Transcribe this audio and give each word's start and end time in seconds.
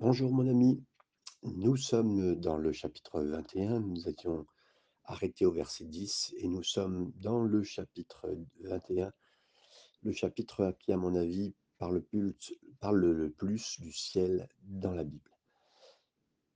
Bonjour 0.00 0.32
mon 0.32 0.46
ami, 0.46 0.80
nous 1.42 1.76
sommes 1.76 2.36
dans 2.36 2.56
le 2.56 2.70
chapitre 2.70 3.20
21, 3.20 3.80
nous 3.80 4.08
étions 4.08 4.46
arrêtés 5.02 5.44
au 5.44 5.50
verset 5.50 5.86
10 5.86 6.34
et 6.36 6.46
nous 6.46 6.62
sommes 6.62 7.10
dans 7.16 7.40
le 7.40 7.64
chapitre 7.64 8.32
21, 8.60 9.12
le 10.04 10.12
chapitre 10.12 10.72
qui 10.78 10.92
à 10.92 10.96
mon 10.96 11.16
avis 11.16 11.52
parle, 11.78 12.00
plus, 12.00 12.32
le 12.80 13.30
plus 13.30 13.80
du 13.80 13.90
ciel 13.90 14.48
dans 14.62 14.92
la 14.92 15.02
Bible. 15.02 15.32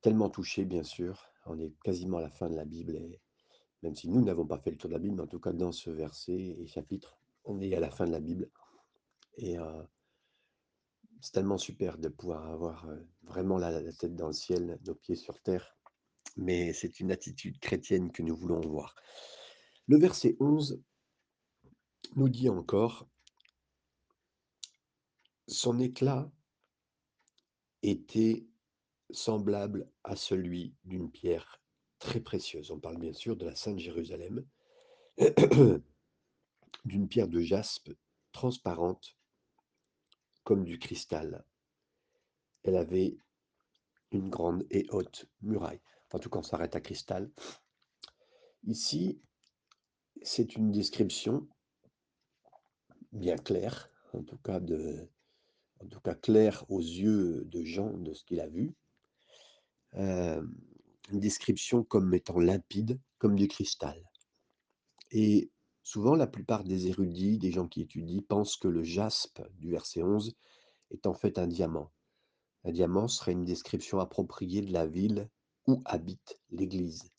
Tellement 0.02 0.30
touché 0.30 0.64
bien 0.64 0.84
sûr, 0.84 1.26
on 1.44 1.58
est 1.58 1.74
quasiment 1.82 2.18
à 2.18 2.22
la 2.22 2.30
fin 2.30 2.48
de 2.48 2.54
la 2.54 2.64
Bible 2.64 2.96
même 3.82 3.96
si 3.96 4.08
nous 4.08 4.22
n'avons 4.22 4.46
pas 4.46 4.60
fait 4.60 4.70
le 4.70 4.76
tour 4.76 4.88
de 4.88 4.94
la 4.94 5.00
Bible, 5.00 5.20
en 5.20 5.26
tout 5.26 5.40
cas 5.40 5.52
dans 5.52 5.72
ce 5.72 5.90
verset 5.90 6.56
et 6.60 6.66
chapitre, 6.68 7.18
on 7.44 7.60
est 7.60 7.74
à 7.74 7.80
la 7.80 7.90
fin 7.90 8.06
de 8.06 8.12
la 8.12 8.20
Bible. 8.20 8.48
Et 9.36 9.58
euh, 9.58 9.82
c'est 11.22 11.32
tellement 11.32 11.56
super 11.56 11.98
de 11.98 12.08
pouvoir 12.08 12.50
avoir 12.50 12.86
vraiment 13.22 13.56
la, 13.56 13.80
la 13.80 13.92
tête 13.92 14.16
dans 14.16 14.26
le 14.26 14.32
ciel, 14.32 14.80
nos 14.84 14.96
pieds 14.96 15.14
sur 15.14 15.40
terre, 15.40 15.78
mais 16.36 16.72
c'est 16.72 16.98
une 16.98 17.12
attitude 17.12 17.60
chrétienne 17.60 18.10
que 18.10 18.22
nous 18.22 18.34
voulons 18.34 18.60
voir. 18.60 18.96
Le 19.86 19.98
verset 19.98 20.36
11 20.40 20.82
nous 22.16 22.28
dit 22.28 22.48
encore, 22.48 23.08
son 25.46 25.78
éclat 25.78 26.28
était 27.82 28.44
semblable 29.10 29.88
à 30.02 30.16
celui 30.16 30.74
d'une 30.84 31.08
pierre 31.08 31.62
très 32.00 32.20
précieuse. 32.20 32.72
On 32.72 32.80
parle 32.80 32.98
bien 32.98 33.12
sûr 33.12 33.36
de 33.36 33.46
la 33.46 33.54
Sainte 33.54 33.78
Jérusalem, 33.78 34.44
d'une 36.84 37.06
pierre 37.06 37.28
de 37.28 37.40
jaspe 37.40 37.92
transparente 38.32 39.16
comme 40.44 40.64
du 40.64 40.78
cristal. 40.78 41.44
Elle 42.64 42.76
avait 42.76 43.16
une 44.10 44.28
grande 44.28 44.66
et 44.70 44.86
haute 44.90 45.26
muraille. 45.40 45.80
En 46.12 46.18
tout 46.18 46.28
cas, 46.28 46.38
on 46.38 46.42
s'arrête 46.42 46.76
à 46.76 46.80
cristal. 46.80 47.30
Ici, 48.64 49.20
c'est 50.22 50.56
une 50.56 50.70
description 50.70 51.48
bien 53.12 53.36
claire, 53.36 53.90
en 54.12 54.22
tout 54.22 54.38
cas, 54.38 54.60
claire 56.14 56.64
aux 56.70 56.80
yeux 56.80 57.44
de 57.46 57.64
Jean 57.64 57.96
de 57.98 58.12
ce 58.12 58.24
qu'il 58.24 58.40
a 58.40 58.48
vu. 58.48 58.74
Euh, 59.94 60.42
une 61.10 61.20
description 61.20 61.82
comme 61.82 62.14
étant 62.14 62.38
limpide, 62.38 63.00
comme 63.18 63.36
du 63.36 63.48
cristal. 63.48 64.02
Et 65.10 65.50
souvent, 65.82 66.14
la 66.14 66.26
plupart 66.26 66.64
des 66.64 66.88
érudits, 66.88 67.38
des 67.38 67.52
gens 67.52 67.68
qui 67.68 67.82
étudient, 67.82 68.22
pensent 68.28 68.56
que 68.56 68.68
le 68.68 68.82
jaspe 68.82 69.42
du 69.58 69.70
verset 69.70 70.02
11 70.02 70.36
est 70.90 71.06
en 71.06 71.14
fait 71.14 71.38
un 71.38 71.46
diamant. 71.46 71.90
Un 72.64 72.72
diamant 72.72 73.08
serait 73.08 73.32
une 73.32 73.44
description 73.44 73.98
appropriée 73.98 74.62
de 74.62 74.72
la 74.72 74.86
ville 74.86 75.28
où 75.66 75.82
habite 75.84 76.38
l'Église. 76.50 77.10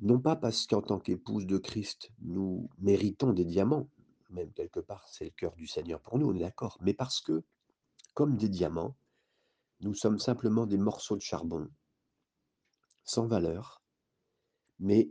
Non 0.00 0.20
pas 0.20 0.36
parce 0.36 0.66
qu'en 0.66 0.80
tant 0.80 0.98
qu'épouse 0.98 1.46
de 1.46 1.58
Christ, 1.58 2.10
nous 2.20 2.70
méritons 2.78 3.32
des 3.32 3.44
diamants, 3.44 3.88
même 4.30 4.52
quelque 4.52 4.80
part 4.80 5.08
c'est 5.08 5.24
le 5.24 5.30
cœur 5.30 5.56
du 5.56 5.66
Seigneur 5.66 6.00
pour 6.00 6.18
nous, 6.18 6.28
on 6.28 6.34
est 6.34 6.40
d'accord, 6.40 6.78
mais 6.80 6.94
parce 6.94 7.20
que, 7.20 7.42
comme 8.14 8.36
des 8.36 8.48
diamants, 8.48 8.96
nous 9.80 9.94
sommes 9.94 10.18
simplement 10.18 10.66
des 10.66 10.78
morceaux 10.78 11.16
de 11.16 11.22
charbon, 11.22 11.68
sans 13.04 13.26
valeur, 13.26 13.82
mais 14.78 15.10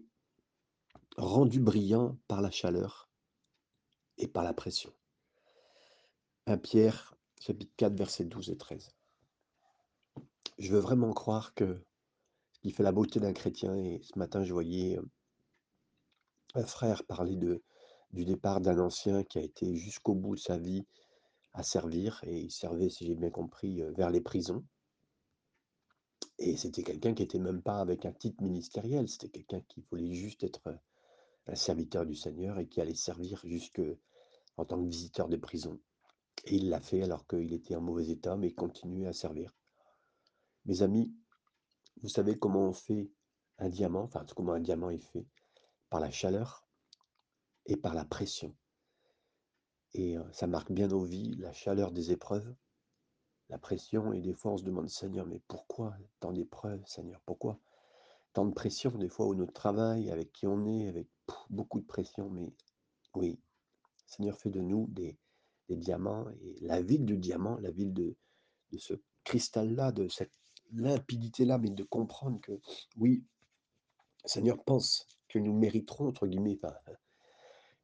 rendus 1.18 1.60
brillants 1.60 2.18
par 2.28 2.42
la 2.42 2.52
chaleur 2.52 3.10
et 4.18 4.28
par 4.28 4.44
la 4.44 4.54
pression. 4.54 4.94
1 6.46 6.58
Pierre, 6.60 7.16
chapitre 7.40 7.74
4, 7.78 7.98
versets 7.98 8.26
12 8.26 8.52
et 8.52 8.58
13. 8.58 8.92
Je 10.60 10.72
veux 10.72 10.80
vraiment 10.80 11.12
croire 11.14 11.54
que 11.54 11.84
ce 12.52 12.60
qui 12.60 12.72
fait 12.72 12.84
la 12.84 12.92
beauté 12.92 13.20
d'un 13.20 13.34
chrétien, 13.34 13.76
et 13.76 14.02
ce 14.04 14.18
matin 14.18 14.44
je 14.44 14.54
voyais 14.54 15.00
un 16.54 16.66
frère 16.66 17.04
parler 17.04 17.36
du 17.36 18.26
départ 18.26 18.62
d'un 18.62 18.80
ancien 18.80 19.24
qui 19.24 19.40
a 19.40 19.42
été 19.42 19.76
jusqu'au 19.76 20.14
bout 20.14 20.36
de 20.36 20.40
sa 20.40 20.58
vie 20.58 20.86
à 21.54 21.64
servir, 21.64 22.20
et 22.24 22.40
il 22.40 22.52
servait, 22.52 22.90
si 22.90 23.06
j'ai 23.06 23.16
bien 23.16 23.32
compris, 23.32 23.82
vers 23.96 24.12
les 24.12 24.22
prisons. 24.22 24.64
Et 26.40 26.56
c'était 26.56 26.84
quelqu'un 26.84 27.16
qui 27.16 27.24
n'était 27.24 27.40
même 27.40 27.64
pas 27.64 27.80
avec 27.80 28.06
un 28.06 28.14
titre 28.14 28.44
ministériel, 28.44 29.10
c'était 29.10 29.30
quelqu'un 29.30 29.62
qui 29.68 29.84
voulait 29.90 30.14
juste 30.14 30.44
être 30.44 30.80
un 31.48 31.56
serviteur 31.56 32.06
du 32.06 32.16
Seigneur 32.16 32.60
et 32.60 32.68
qui 32.68 32.82
allait 32.82 32.96
servir 32.96 33.42
jusque 33.46 33.82
en 34.58 34.66
tant 34.66 34.82
que 34.82 34.90
visiteur 34.90 35.30
de 35.30 35.38
prison. 35.38 35.80
Et 36.46 36.56
il 36.56 36.70
l'a 36.70 36.82
fait 36.82 37.04
alors 37.04 37.28
qu'il 37.28 37.54
était 37.54 37.76
en 37.76 37.82
mauvais 37.82 38.10
état, 38.10 38.38
mais 38.38 38.54
continuait 38.54 39.08
à 39.08 39.14
servir. 39.14 39.54
Mes 40.66 40.82
amis, 40.82 41.14
vous 42.02 42.10
savez 42.10 42.38
comment 42.38 42.68
on 42.68 42.74
fait 42.74 43.10
un 43.58 43.70
diamant, 43.70 44.04
enfin 44.04 44.26
comment 44.36 44.54
un 44.54 44.60
diamant 44.60 44.90
est 44.90 44.98
fait? 44.98 45.26
Par 45.90 46.00
la 46.00 46.12
chaleur 46.12 46.68
et 47.66 47.78
par 47.78 47.94
la 47.94 48.06
pression. 48.06 48.56
Et 49.94 50.16
ça 50.32 50.48
marque 50.48 50.72
bien 50.72 50.88
nos 50.88 51.04
vies, 51.04 51.36
la 51.38 51.54
chaleur 51.54 51.92
des 51.92 52.12
épreuves, 52.12 52.54
la 53.50 53.58
pression, 53.58 54.12
et 54.12 54.22
des 54.22 54.34
fois 54.34 54.52
on 54.52 54.58
se 54.58 54.64
demande, 54.64 54.90
Seigneur, 54.90 55.26
mais 55.26 55.42
pourquoi 55.48 55.96
tant 56.20 56.34
d'épreuves, 56.34 56.86
Seigneur? 56.86 57.22
Pourquoi 57.26 57.58
de 58.46 58.54
pression, 58.54 58.92
des 58.92 59.10
fois, 59.10 59.28
où 59.28 59.36
notre 59.36 59.54
travail, 59.54 60.10
avec 60.10 60.32
qui 60.32 60.48
on 60.48 60.66
est, 60.66 60.88
avec 60.88 61.08
beaucoup 61.50 61.80
de 61.80 61.86
pression, 61.86 62.30
mais 62.30 62.54
oui, 63.16 63.40
Seigneur 64.06 64.38
fait 64.40 64.50
de 64.50 64.62
nous 64.62 64.88
des, 64.88 65.18
diamants, 65.70 66.30
et 66.42 66.58
la 66.62 66.82
ville 66.82 67.06
du 67.06 67.18
diamant, 67.18 67.58
la 67.58 67.72
ville 67.72 67.94
de, 67.94 68.16
ce 68.78 68.94
cristal-là, 69.24 69.92
de 69.92 70.08
cette 70.08 70.34
limpidité-là, 70.72 71.58
mais 71.58 71.70
de 71.70 71.84
comprendre 71.84 72.40
que, 72.42 72.60
oui, 72.98 73.24
Seigneur 74.26 74.64
pense 74.64 75.08
que 75.30 75.40
nous 75.40 75.54
mériterons, 75.54 76.08
entre 76.08 76.28
guillemets, 76.28 76.60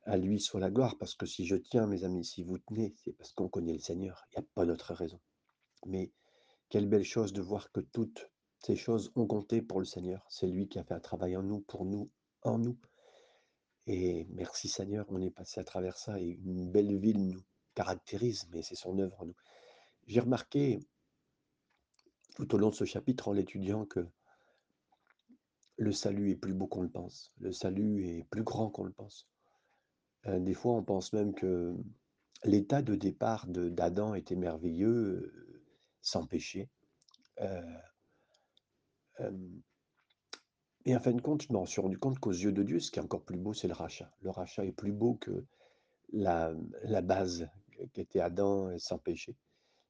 à 0.05 0.17
lui 0.17 0.39
soit 0.39 0.59
la 0.59 0.71
gloire, 0.71 0.97
parce 0.97 1.15
que 1.15 1.25
si 1.25 1.45
je 1.45 1.55
tiens, 1.55 1.87
mes 1.87 2.03
amis, 2.03 2.25
si 2.25 2.43
vous 2.43 2.57
tenez, 2.59 2.93
c'est 3.03 3.13
parce 3.13 3.33
qu'on 3.33 3.49
connaît 3.49 3.73
le 3.73 3.79
Seigneur, 3.79 4.25
il 4.31 4.39
n'y 4.39 4.45
a 4.45 4.47
pas 4.53 4.65
d'autre 4.65 4.93
raison. 4.93 5.19
Mais 5.85 6.11
quelle 6.69 6.87
belle 6.87 7.03
chose 7.03 7.33
de 7.33 7.41
voir 7.41 7.71
que 7.71 7.81
toutes 7.81 8.29
ces 8.65 8.75
choses 8.77 9.11
ont 9.15 9.27
compté 9.27 9.61
pour 9.61 9.79
le 9.79 9.85
Seigneur. 9.85 10.25
C'est 10.29 10.47
lui 10.47 10.69
qui 10.69 10.79
a 10.79 10.83
fait 10.83 10.93
un 10.93 10.99
travail 10.99 11.35
en 11.35 11.43
nous, 11.43 11.59
pour 11.59 11.85
nous, 11.85 12.09
en 12.43 12.57
nous. 12.57 12.77
Et 13.87 14.25
merci 14.29 14.69
Seigneur, 14.69 15.05
on 15.09 15.21
est 15.21 15.31
passé 15.31 15.59
à 15.59 15.65
travers 15.65 15.97
ça 15.97 16.19
et 16.19 16.39
une 16.45 16.71
belle 16.71 16.97
ville 16.97 17.27
nous 17.27 17.43
caractérise, 17.75 18.47
mais 18.51 18.61
c'est 18.61 18.75
son 18.75 18.97
œuvre 18.99 19.21
en 19.21 19.25
nous. 19.25 19.35
J'ai 20.07 20.21
remarqué 20.21 20.79
tout 22.35 22.55
au 22.55 22.57
long 22.57 22.69
de 22.69 22.75
ce 22.75 22.85
chapitre 22.85 23.27
en 23.27 23.33
l'étudiant 23.33 23.85
que 23.85 24.07
le 25.75 25.91
salut 25.91 26.31
est 26.31 26.35
plus 26.35 26.53
beau 26.53 26.67
qu'on 26.67 26.83
le 26.83 26.89
pense. 26.89 27.33
Le 27.39 27.51
salut 27.51 28.05
est 28.05 28.23
plus 28.29 28.43
grand 28.43 28.69
qu'on 28.69 28.85
le 28.85 28.93
pense. 28.93 29.27
Euh, 30.27 30.39
des 30.39 30.53
fois, 30.53 30.73
on 30.73 30.83
pense 30.83 31.11
même 31.11 31.33
que 31.33 31.75
l'état 32.45 32.81
de 32.81 32.95
départ 32.95 33.45
d'Adam 33.47 34.13
était 34.13 34.35
merveilleux, 34.35 34.89
euh, 34.89 35.63
sans 36.01 36.25
péché. 36.25 36.69
Euh, 37.41 37.61
et 40.85 40.95
en 40.95 40.99
fin 40.99 41.13
de 41.13 41.21
compte, 41.21 41.43
je 41.43 41.53
me 41.53 41.65
suis 41.65 41.81
rendu 41.81 41.97
compte 41.97 42.19
qu'aux 42.19 42.31
yeux 42.31 42.51
de 42.51 42.63
Dieu, 42.63 42.79
ce 42.79 42.91
qui 42.91 42.99
est 42.99 43.03
encore 43.03 43.23
plus 43.23 43.37
beau, 43.37 43.53
c'est 43.53 43.67
le 43.67 43.73
rachat. 43.73 44.11
Le 44.21 44.29
rachat 44.29 44.65
est 44.65 44.73
plus 44.73 44.91
beau 44.91 45.15
que 45.15 45.45
la, 46.11 46.53
base 47.01 47.47
qui 47.93 48.01
était 48.01 48.19
Adam 48.19 48.77
sans 48.77 48.97
péché. 48.97 49.35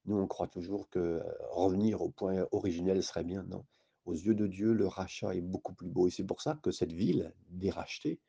Nous, 0.06 0.18
on 0.18 0.28
croit 0.28 0.48
toujours 0.48 0.90
que 0.90 1.24
revenir 1.50 2.02
au 2.02 2.10
point 2.10 2.46
originel 2.52 3.02
serait 3.02 3.24
bien. 3.24 3.44
Non. 3.44 3.66
Aux 4.06 4.14
yeux 4.14 4.36
de 4.36 4.48
Dieu, 4.48 4.74
le 4.74 4.88
rachat 4.88 5.34
est 5.34 5.42
beaucoup 5.42 5.74
plus 5.74 5.88
beau. 5.88 6.08
Et 6.08 6.12
c'est 6.12 6.26
pour 6.26 6.42
ça 6.42 6.60
que 6.62 6.72
cette 6.72 6.92
ville 6.92 7.34
dérachetée, 7.50 8.20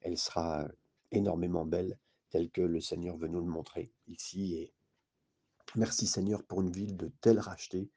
elle 0.00 0.16
sera 0.16 0.66
énormément 1.12 1.66
belle, 1.66 1.98
telle 2.30 2.50
que 2.50 2.62
le 2.62 2.80
Seigneur 2.80 3.16
veut 3.18 3.28
nous 3.28 3.40
le 3.40 3.46
montrer 3.46 3.92
ici. 4.08 4.72
Merci 5.76 6.06
Seigneur 6.06 6.42
pour 6.42 6.62
une 6.62 6.72
ville 6.72 6.96
de 6.96 7.12
telle 7.20 7.38
rachetée 7.38 7.90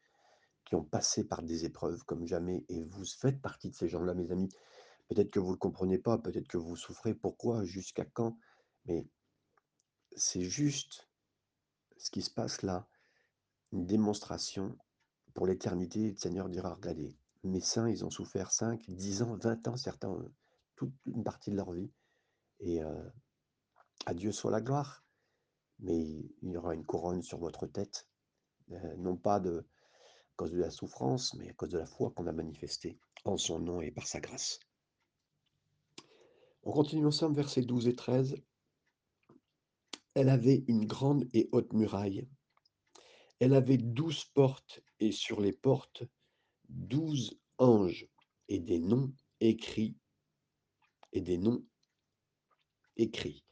qui 0.66 0.76
ont 0.76 0.84
passé 0.84 1.24
par 1.24 1.44
des 1.44 1.66
épreuves 1.66 2.04
comme 2.06 2.26
jamais. 2.26 2.66
Et 2.70 2.84
vous 2.84 3.06
faites 3.06 3.42
partie 3.42 3.70
de 3.70 3.76
ces 3.76 3.88
gens-là, 3.88 4.14
mes 4.14 4.32
amis. 4.32 4.50
Peut-être 5.10 5.32
que 5.32 5.40
vous 5.40 5.50
ne 5.50 5.54
le 5.54 5.58
comprenez 5.58 5.98
pas, 5.98 6.18
peut-être 6.18 6.48
que 6.48 6.58
vous 6.58 6.76
souffrez. 6.76 7.14
Pourquoi 7.14 7.64
Jusqu'à 7.64 8.06
quand? 8.06 8.38
Mais 8.86 9.06
c'est 10.16 10.44
juste 10.44 11.10
ce 11.98 12.12
qui 12.12 12.22
se 12.22 12.32
passe 12.32 12.62
là, 12.62 12.88
une 13.72 13.86
démonstration 13.86 14.78
pour 15.34 15.48
l'éternité. 15.48 16.12
Le 16.12 16.18
Seigneur 16.18 16.50
dira, 16.50 16.74
regardez, 16.74 17.16
mes 17.44 17.62
saints, 17.62 17.90
ils 17.90 18.06
ont 18.06 18.10
souffert 18.10 18.52
5, 18.52 18.90
10 18.90 19.24
ans, 19.24 19.36
20 19.36 19.68
ans, 19.68 19.78
certains, 19.78 20.18
toute 20.76 20.94
une 21.06 21.24
partie 21.24 21.52
de 21.52 21.56
leur 21.58 21.72
vie. 21.72 21.92
Et 22.60 22.84
euh, 22.84 23.10
à 24.06 24.14
Dieu 24.14 24.32
soit 24.32 24.52
la 24.52 24.62
gloire. 24.62 25.04
Mais 25.80 26.00
il 26.42 26.52
y 26.52 26.58
aura 26.58 26.74
une 26.74 26.86
couronne 26.86 27.24
sur 27.24 27.40
votre 27.40 27.68
tête, 27.68 28.08
euh, 28.72 28.96
non 28.98 29.18
pas 29.18 29.40
de, 29.40 29.66
cause 30.36 30.52
de 30.52 30.60
la 30.60 30.70
souffrance, 30.70 31.34
mais 31.36 31.50
à 31.50 31.54
cause 31.54 31.70
de 31.70 31.78
la 31.78 31.86
foi 31.86 32.12
qu'on 32.12 32.28
a 32.28 32.32
manifestée 32.32 32.98
en 33.26 33.38
son 33.38 33.60
nom 33.60 33.82
et 33.82 33.92
par 33.92 34.08
sa 34.08 34.20
grâce. 34.20 34.60
On 36.64 36.72
continue 36.72 37.06
ensemble, 37.06 37.36
versets 37.36 37.62
12 37.62 37.88
et 37.88 37.96
13. 37.96 38.38
Elle 40.14 40.30
avait 40.30 40.64
une 40.68 40.86
grande 40.86 41.28
et 41.34 41.50
haute 41.52 41.74
muraille. 41.74 42.28
Elle 43.40 43.54
avait 43.54 43.78
douze 43.78 44.26
portes 44.26 44.82
et 45.00 45.12
sur 45.12 45.42
les 45.42 45.52
portes, 45.52 46.04
douze 46.70 47.40
anges 47.58 48.08
et 48.48 48.60
des 48.60 48.80
noms 48.80 49.14
écrits 49.40 49.98
et 51.12 51.22
des 51.22 51.38
noms 51.38 51.66
écrits. 52.96 53.44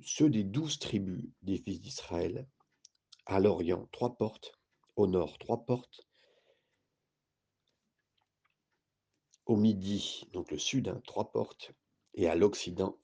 Ceux 0.00 0.30
des 0.30 0.44
douze 0.44 0.78
tribus 0.78 1.28
des 1.42 1.58
fils 1.58 1.80
d'Israël, 1.80 2.48
à 3.26 3.40
l'Orient, 3.40 3.86
trois 3.92 4.16
portes, 4.16 4.52
au 4.96 5.06
nord, 5.06 5.38
trois 5.38 5.64
portes, 5.66 6.07
au 9.48 9.56
midi, 9.56 10.28
donc 10.32 10.50
le 10.50 10.58
sud, 10.58 10.88
hein, 10.88 11.00
trois 11.06 11.32
portes, 11.32 11.72
et 12.14 12.28
à 12.28 12.34
l'Occident, 12.34 12.98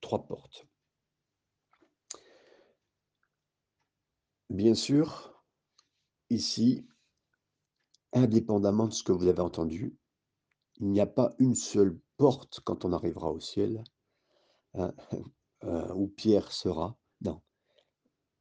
trois 0.00 0.26
portes. 0.26 0.66
Bien 4.48 4.74
sûr, 4.74 5.42
ici, 6.30 6.86
indépendamment 8.12 8.86
de 8.86 8.94
ce 8.94 9.02
que 9.02 9.12
vous 9.12 9.28
avez 9.28 9.40
entendu, 9.40 9.94
il 10.78 10.90
n'y 10.90 11.00
a 11.00 11.06
pas 11.06 11.34
une 11.38 11.54
seule 11.54 11.98
porte 12.16 12.60
quand 12.60 12.84
on 12.84 12.92
arrivera 12.92 13.30
au 13.30 13.40
ciel 13.40 13.84
hein, 14.74 14.94
euh, 15.64 15.92
où 15.94 16.08
Pierre 16.08 16.52
sera. 16.52 16.96
Non. 17.20 17.42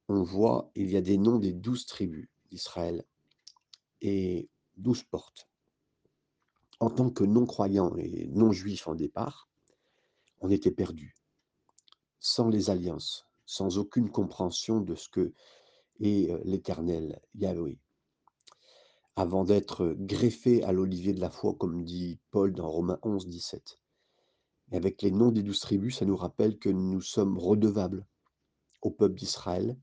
On 0.08 0.24
voit, 0.24 0.72
il 0.76 0.92
y 0.92 0.98
a 0.98 1.02
des 1.02 1.18
noms 1.18 1.40
des 1.40 1.54
douze 1.54 1.86
tribus 1.86 2.30
d'Israël 2.52 3.04
et 4.02 4.50
douze 4.78 5.04
portes. 5.04 5.50
En 6.80 6.90
tant 6.90 7.10
que 7.10 7.24
non-croyants 7.24 7.96
et 7.98 8.28
non-juifs 8.28 8.88
en 8.88 8.96
départ, 8.96 9.50
on 10.42 10.50
était 10.50 10.72
perdus, 10.72 11.16
sans 12.20 12.50
les 12.50 12.70
alliances, 12.70 13.26
sans 13.46 13.78
aucune 13.78 14.10
compréhension 14.10 14.82
de 14.82 14.96
ce 14.96 15.10
que 15.10 15.34
est 16.02 16.30
euh, 16.32 16.40
l'Éternel, 16.44 17.22
Yahweh 17.36 17.80
avant 19.16 19.46
d'être 19.46 19.96
greffé 19.98 20.64
à 20.64 20.74
l'olivier 20.74 21.14
de 21.14 21.22
la 21.22 21.30
foi, 21.30 21.54
comme 21.54 21.86
dit 21.86 22.20
Paul 22.32 22.54
dans 22.54 22.70
Romains 22.70 23.00
11, 23.04 23.28
17. 23.28 23.80
Et 24.72 24.76
avec 24.78 25.02
les 25.02 25.12
noms 25.12 25.32
des 25.32 25.44
douze 25.44 25.62
tribus, 25.62 26.00
ça 26.00 26.06
nous 26.06 26.18
rappelle 26.18 26.58
que 26.58 26.70
nous 26.70 27.02
sommes 27.02 27.38
redevables 27.38 28.06
au 28.82 28.92
peuple 28.92 29.16
d'Israël, 29.16 29.78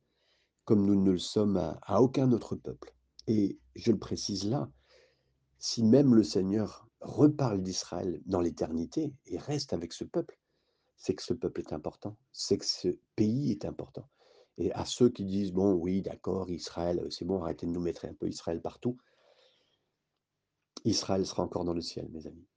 comme 0.65 0.85
nous 0.85 1.01
ne 1.01 1.13
le 1.13 1.19
sommes 1.19 1.57
à, 1.57 1.79
à, 1.83 2.03
aucun 2.03 2.31
autre 2.33 2.57
peuple. 2.57 2.95
Et 3.27 3.59
je 3.75 3.93
le 3.93 3.99
précise 3.99 4.45
là, 4.45 4.71
si 5.63 5.85
même 5.85 6.17
le 6.17 6.25
Seigneur 6.25 6.89
reparle 7.01 7.63
d'Israël 7.63 8.21
dans 8.27 8.41
l'éternité 8.41 9.15
et 9.27 9.39
reste 9.39 9.73
avec 9.73 9.93
ce 9.93 10.03
peuple, 10.03 10.37
c'est 10.97 11.15
que 11.15 11.23
ce 11.23 11.35
peuple 11.35 11.61
est 11.61 11.73
important, 11.73 12.17
c'est 12.33 12.59
que 12.59 12.67
ce 12.67 12.89
pays 13.15 13.53
est 13.53 13.65
important. 13.65 14.09
Et 14.59 14.73
à 14.73 14.85
ceux 14.85 15.09
qui 15.09 15.25
disent, 15.25 15.53
bon, 15.53 15.75
oui, 15.75 16.03
d'accord, 16.03 16.51
Israël, 16.51 17.07
c'est 17.11 17.25
bon, 17.25 17.41
arrêtez 17.45 17.67
de 17.67 17.71
nous 17.71 17.81
mettre 17.81 18.07
un 18.07 18.13
peu 18.13 18.27
Israël 18.29 18.61
partout, 18.61 18.99
Israël 20.85 21.25
sera 21.25 21.45
encore 21.45 21.65
dans 21.65 21.75
le 21.75 21.81
ciel, 21.81 22.09
mes 22.11 22.27
amis. 22.27 22.49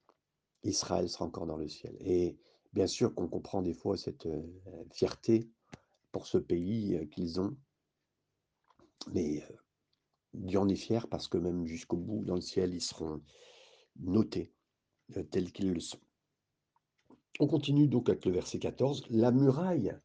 Israël 0.64 1.08
sera 1.08 1.26
encore 1.26 1.46
dans 1.46 1.58
le 1.58 1.68
ciel. 1.68 1.96
Et 2.00 2.40
bien 2.74 2.88
sûr 2.88 3.14
qu'on 3.14 3.28
comprend 3.28 3.62
des 3.62 3.76
fois 3.76 3.98
cette 3.98 4.26
euh, 4.26 4.42
fierté 4.92 5.48
pour 6.12 6.26
ce 6.26 6.40
pays 6.40 6.96
euh, 6.96 7.06
qu'ils 7.06 7.40
ont. 7.40 7.56
Mais 9.14 9.44
euh, 9.44 9.56
Dieu 10.36 10.60
en 10.60 10.68
est 10.68 10.76
fier 10.76 11.08
parce 11.08 11.28
que 11.28 11.38
même 11.38 11.66
jusqu'au 11.66 11.98
bout, 11.98 12.24
dans 12.26 12.36
le 12.36 12.42
ciel, 12.42 12.74
ils 12.74 12.82
seront 12.82 13.22
notés 14.00 14.54
tels 15.32 15.52
qu'ils 15.52 15.72
le 15.72 15.80
sont. 15.80 16.00
On 17.40 17.48
continue 17.48 17.88
donc 17.88 18.10
avec 18.10 18.26
le 18.26 18.32
verset 18.32 18.60
14. 18.60 19.06
La 19.10 19.32
muraille 19.32 19.98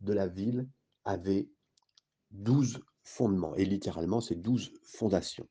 de 0.00 0.12
la 0.12 0.28
ville 0.28 0.68
avait 1.04 1.48
douze 2.30 2.80
fondements. 3.02 3.54
Et 3.56 3.64
littéralement, 3.64 4.20
c'est 4.20 4.36
douze 4.36 4.72
fondations 4.84 5.48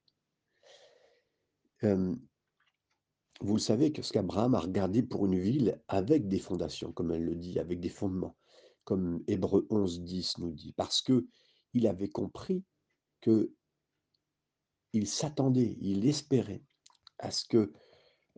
vous 3.42 3.60
savez 3.60 3.92
que 3.92 4.02
ce 4.02 4.12
qu'Abraham 4.12 4.56
a 4.56 4.60
regardé 4.60 5.04
pour 5.04 5.26
une 5.26 5.38
ville 5.38 5.80
avec 5.88 6.28
des 6.28 6.40
fondations, 6.40 6.92
comme 6.92 7.12
elle 7.12 7.24
le 7.24 7.36
dit, 7.36 7.60
avec 7.60 7.80
des 7.80 7.90
fondements, 7.90 8.36
comme 8.84 9.24
Hébreu 9.28 9.68
11, 9.70 10.02
10 10.02 10.40
nous 10.40 10.52
dit, 10.52 10.74
parce 10.74 11.02
que 11.02 11.28
il 11.74 11.88
avait 11.88 12.10
compris 12.10 12.64
que 13.22 13.52
il 14.94 15.08
s'attendait, 15.08 15.78
il 15.82 16.08
espérait 16.08 16.64
à 17.20 17.32
ce 17.32 17.46
que 17.46 17.74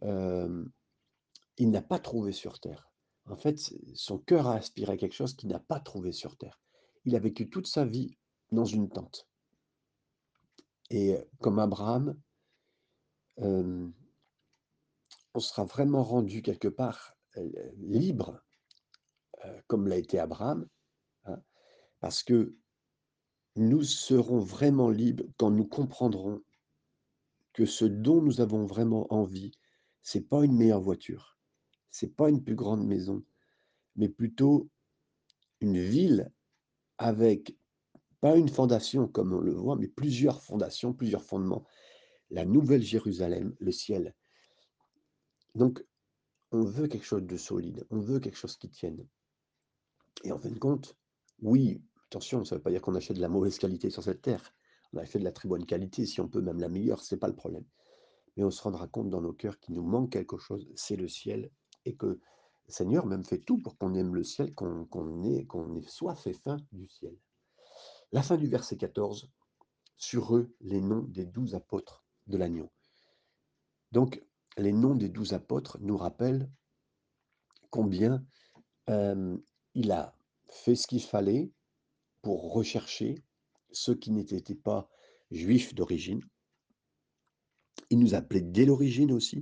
il 0.02 1.70
n'a 1.72 1.82
pas 1.82 2.00
trouvé 2.00 2.32
sur 2.32 2.60
terre. 2.60 2.90
En 3.26 3.36
fait, 3.36 3.58
son 3.94 4.18
cœur 4.18 4.48
a 4.48 4.56
aspiré 4.56 4.94
à 4.94 4.98
quelque 4.98 5.14
chose 5.14 5.36
qu'il 5.36 5.50
n'a 5.50 5.60
pas 5.60 5.80
trouvé 5.80 6.12
sur 6.12 6.38
terre. 6.38 6.60
Il 7.06 7.16
a 7.16 7.20
vécu 7.20 7.50
toute 7.50 7.68
sa 7.68 7.86
vie 7.86 8.18
dans 8.52 8.66
une 8.66 8.90
tente. 8.90 9.28
Et 10.90 11.18
comme 11.40 11.60
Abraham, 11.60 12.20
on 13.38 13.92
sera 15.38 15.66
vraiment 15.66 16.04
rendu 16.04 16.42
quelque 16.42 16.68
part 16.70 17.16
libre, 17.78 18.42
comme 19.68 19.88
l'a 19.88 19.98
été 19.98 20.18
Abraham, 20.18 20.68
hein, 21.26 21.42
parce 22.00 22.24
que 22.24 22.56
nous 23.56 23.84
serons 23.84 24.40
vraiment 24.40 24.90
libres 24.90 25.26
quand 25.38 25.52
nous 25.52 25.66
comprendrons 25.66 26.42
que 27.54 27.66
ce 27.66 27.86
dont 27.86 28.22
nous 28.22 28.42
avons 28.42 28.66
vraiment 28.66 29.12
envie, 29.14 29.52
c'est 30.02 30.22
pas 30.22 30.46
une 30.46 30.56
meilleure 30.56 30.82
voiture, 30.82 31.38
c'est 31.92 32.16
pas 32.16 32.30
une 32.30 32.44
plus 32.44 32.56
grande 32.56 32.86
maison, 32.86 33.24
mais 33.96 34.08
plutôt 34.10 34.70
une 35.60 35.80
ville 35.80 36.32
avec 36.98 37.58
pas 38.22 38.36
une 38.38 38.50
fondation 38.50 39.08
comme 39.08 39.34
on 39.34 39.40
le 39.40 39.54
voit, 39.54 39.76
mais 39.76 39.88
plusieurs 39.88 40.42
fondations, 40.42 40.94
plusieurs 40.94 41.24
fondements, 41.24 41.66
la 42.30 42.46
nouvelle 42.46 42.82
Jérusalem, 42.82 43.56
le 43.60 43.72
ciel. 43.72 44.16
Donc, 45.56 45.84
on 46.52 46.64
veut 46.64 46.88
quelque 46.88 47.06
chose 47.06 47.26
de 47.26 47.38
solide, 47.38 47.86
on 47.90 48.00
veut 48.00 48.20
quelque 48.20 48.38
chose 48.38 48.58
qui 48.58 48.70
tienne. 48.70 49.08
Et 50.24 50.32
en 50.32 50.40
fin 50.40 50.50
de 50.50 50.60
compte, 50.60 50.98
oui, 51.42 51.82
attention, 52.10 52.44
ça 52.44 52.56
ne 52.56 52.60
veut 52.60 52.64
pas 52.64 52.72
dire 52.72 52.82
qu'on 52.82 52.96
achète 52.96 53.18
de 53.18 53.22
la 53.22 53.30
mauvaise 53.30 53.60
qualité 53.60 53.92
sur 53.92 54.02
cette 54.02 54.24
terre. 54.24 54.54
On 54.94 54.98
a 54.98 55.06
fait 55.06 55.20
de 55.20 55.24
la 55.24 55.32
très 55.32 55.48
bonne 55.48 55.66
qualité, 55.66 56.08
si 56.08 56.20
on 56.20 56.28
peut 56.28 56.42
même 56.42 56.60
la 56.60 56.68
meilleure, 56.68 57.02
ce 57.02 57.14
n'est 57.14 57.20
pas 57.20 57.28
le 57.28 57.36
problème. 57.36 57.66
Mais 58.36 58.44
on 58.44 58.50
se 58.50 58.64
rendra 58.64 58.88
compte 58.88 59.12
dans 59.12 59.22
nos 59.22 59.34
cœurs 59.34 59.60
qu'il 59.60 59.76
nous 59.76 59.84
manque 59.84 60.12
quelque 60.12 60.38
chose, 60.40 60.68
c'est 60.76 60.96
le 60.96 61.08
ciel, 61.08 61.52
et 61.86 61.96
que 61.96 62.08
le 62.08 62.74
Seigneur 62.74 63.06
même 63.06 63.24
fait 63.24 63.38
tout 63.38 63.62
pour 63.62 63.78
qu'on 63.78 63.94
aime 63.94 64.16
le 64.16 64.24
ciel, 64.24 64.56
qu'on 64.56 65.24
ait, 65.24 65.46
qu'on 65.46 65.76
ait 65.76 65.88
soif 65.88 66.26
et 66.26 66.34
faim 66.34 66.58
du 66.72 66.88
ciel. 66.88 67.16
La 68.12 68.24
fin 68.24 68.38
du 68.38 68.48
verset 68.48 68.78
14, 68.78 69.30
sur 69.96 70.36
eux 70.36 70.56
les 70.62 70.82
noms 70.82 71.04
des 71.04 71.26
douze 71.26 71.54
apôtres 71.54 72.04
de 72.26 72.38
l'agneau. 72.38 72.72
Donc, 73.92 74.24
les 74.58 74.74
noms 74.74 74.96
des 74.96 75.10
douze 75.10 75.34
apôtres 75.34 75.78
nous 75.82 75.98
rappellent 75.98 76.50
combien 77.70 78.26
euh, 78.90 79.38
il 79.76 79.92
a 79.92 80.16
fait 80.48 80.76
ce 80.76 80.88
qu'il 80.88 81.04
fallait 81.04 81.52
pour 82.22 82.54
rechercher 82.54 83.24
ceux 83.72 83.96
qui 83.96 84.12
n'étaient 84.12 84.56
pas 84.56 84.90
juifs 85.32 85.74
d'origine. 85.74 86.22
Il 87.90 88.00
nous 88.00 88.14
appelait 88.14 88.42
dès 88.42 88.66
l'origine 88.66 89.12
aussi, 89.12 89.42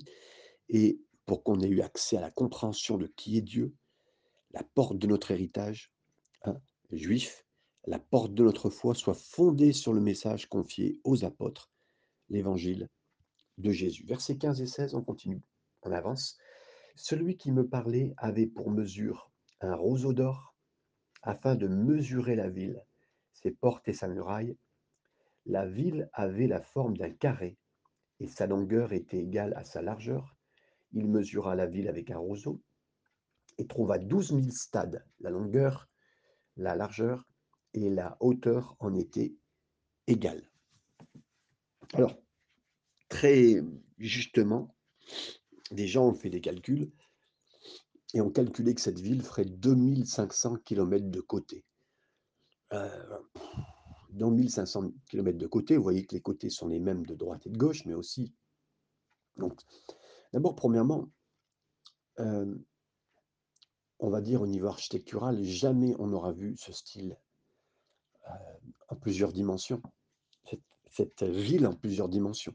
et 0.70 1.00
pour 1.26 1.44
qu'on 1.44 1.60
ait 1.60 1.68
eu 1.68 1.82
accès 1.82 2.18
à 2.18 2.22
la 2.22 2.32
compréhension 2.32 2.98
de 2.98 3.08
qui 3.08 3.38
est 3.38 3.42
Dieu, 3.42 3.74
la 4.52 4.64
porte 4.64 4.98
de 4.98 5.08
notre 5.08 5.32
héritage, 5.32 5.92
hein, 6.44 6.60
juif, 6.92 7.46
la 7.86 8.00
porte 8.00 8.34
de 8.34 8.44
notre 8.44 8.70
foi 8.70 8.96
soit 8.96 9.14
fondée 9.14 9.74
sur 9.74 9.94
le 9.94 10.02
message 10.02 10.48
confié 10.48 11.00
aux 11.04 11.26
apôtres, 11.26 11.72
l'évangile 12.30 12.90
de 13.58 13.72
Jésus. 13.72 14.06
Versets 14.06 14.38
15 14.38 14.62
et 14.62 14.68
16, 14.68 14.96
on 14.96 15.04
continue, 15.04 15.42
on 15.84 15.92
avance. 15.92 16.38
Celui 16.96 17.38
qui 17.38 17.52
me 17.52 17.68
parlait 17.68 18.14
avait 18.18 18.48
pour 18.48 18.72
mesure 18.72 19.32
un 19.62 19.76
roseau 19.76 20.14
d'or, 20.14 20.47
afin 21.28 21.56
de 21.56 21.68
mesurer 21.68 22.36
la 22.36 22.48
ville, 22.48 22.82
ses 23.34 23.52
portes 23.52 23.90
et 23.90 23.94
sa 23.94 24.08
muraille. 24.08 24.58
La 25.46 25.66
ville 25.66 26.10
avait 26.14 26.48
la 26.48 26.62
forme 26.62 26.96
d'un 26.96 27.12
carré, 27.12 27.58
et 28.22 28.30
sa 28.30 28.48
longueur 28.48 28.94
était 28.94 29.20
égale 29.20 29.54
à 29.58 29.66
sa 29.66 29.82
largeur. 29.82 30.38
Il 30.94 31.10
mesura 31.10 31.54
la 31.56 31.66
ville 31.66 31.90
avec 31.90 32.12
un 32.12 32.18
roseau, 32.18 32.62
et 33.58 33.68
trouva 33.68 33.98
douze 33.98 34.32
mille 34.32 34.54
stades. 34.54 35.06
La 35.20 35.30
longueur, 35.30 35.90
la 36.56 36.76
largeur 36.76 37.26
et 37.74 37.90
la 37.90 38.16
hauteur 38.22 38.78
en 38.80 38.96
étaient 38.96 39.36
égales. 40.08 40.50
Alors, 41.94 42.18
très 43.10 43.62
justement, 43.98 44.74
des 45.72 45.88
gens 45.88 46.08
ont 46.08 46.14
fait 46.14 46.30
des 46.30 46.42
calculs 46.42 46.90
et 48.14 48.22
ont 48.22 48.32
calculé 48.32 48.74
que 48.74 48.82
cette 48.82 49.00
ville 49.00 49.22
ferait 49.22 49.46
2500 49.46 50.58
km 50.58 51.10
de 51.10 51.22
côté. 51.22 51.66
Euh, 52.74 53.20
dans 54.10 54.32
1500 54.32 54.92
km 55.10 55.38
de 55.38 55.48
côté, 55.48 55.78
vous 55.78 55.84
voyez 55.84 56.06
que 56.06 56.16
les 56.16 56.22
côtés 56.22 56.50
sont 56.50 56.68
les 56.68 56.80
mêmes 56.80 57.06
de 57.06 57.16
droite 57.16 57.46
et 57.46 57.50
de 57.50 57.58
gauche, 57.58 57.86
mais 57.86 57.94
aussi. 57.94 58.34
Donc, 59.36 59.60
d'abord, 60.34 60.56
premièrement, 60.56 61.10
euh, 62.20 62.56
on 64.00 64.10
va 64.10 64.22
dire 64.22 64.42
au 64.42 64.48
niveau 64.48 64.68
architectural, 64.68 65.44
jamais 65.44 65.96
on 66.00 66.08
n'aura 66.08 66.32
vu 66.32 66.56
ce 66.58 66.72
style 66.72 67.18
en 68.90 68.96
plusieurs 68.96 69.34
dimensions. 69.34 69.82
Cette 70.90 71.24
ville 71.24 71.68
en 71.68 71.74
plusieurs 71.74 72.10
dimensions. 72.10 72.54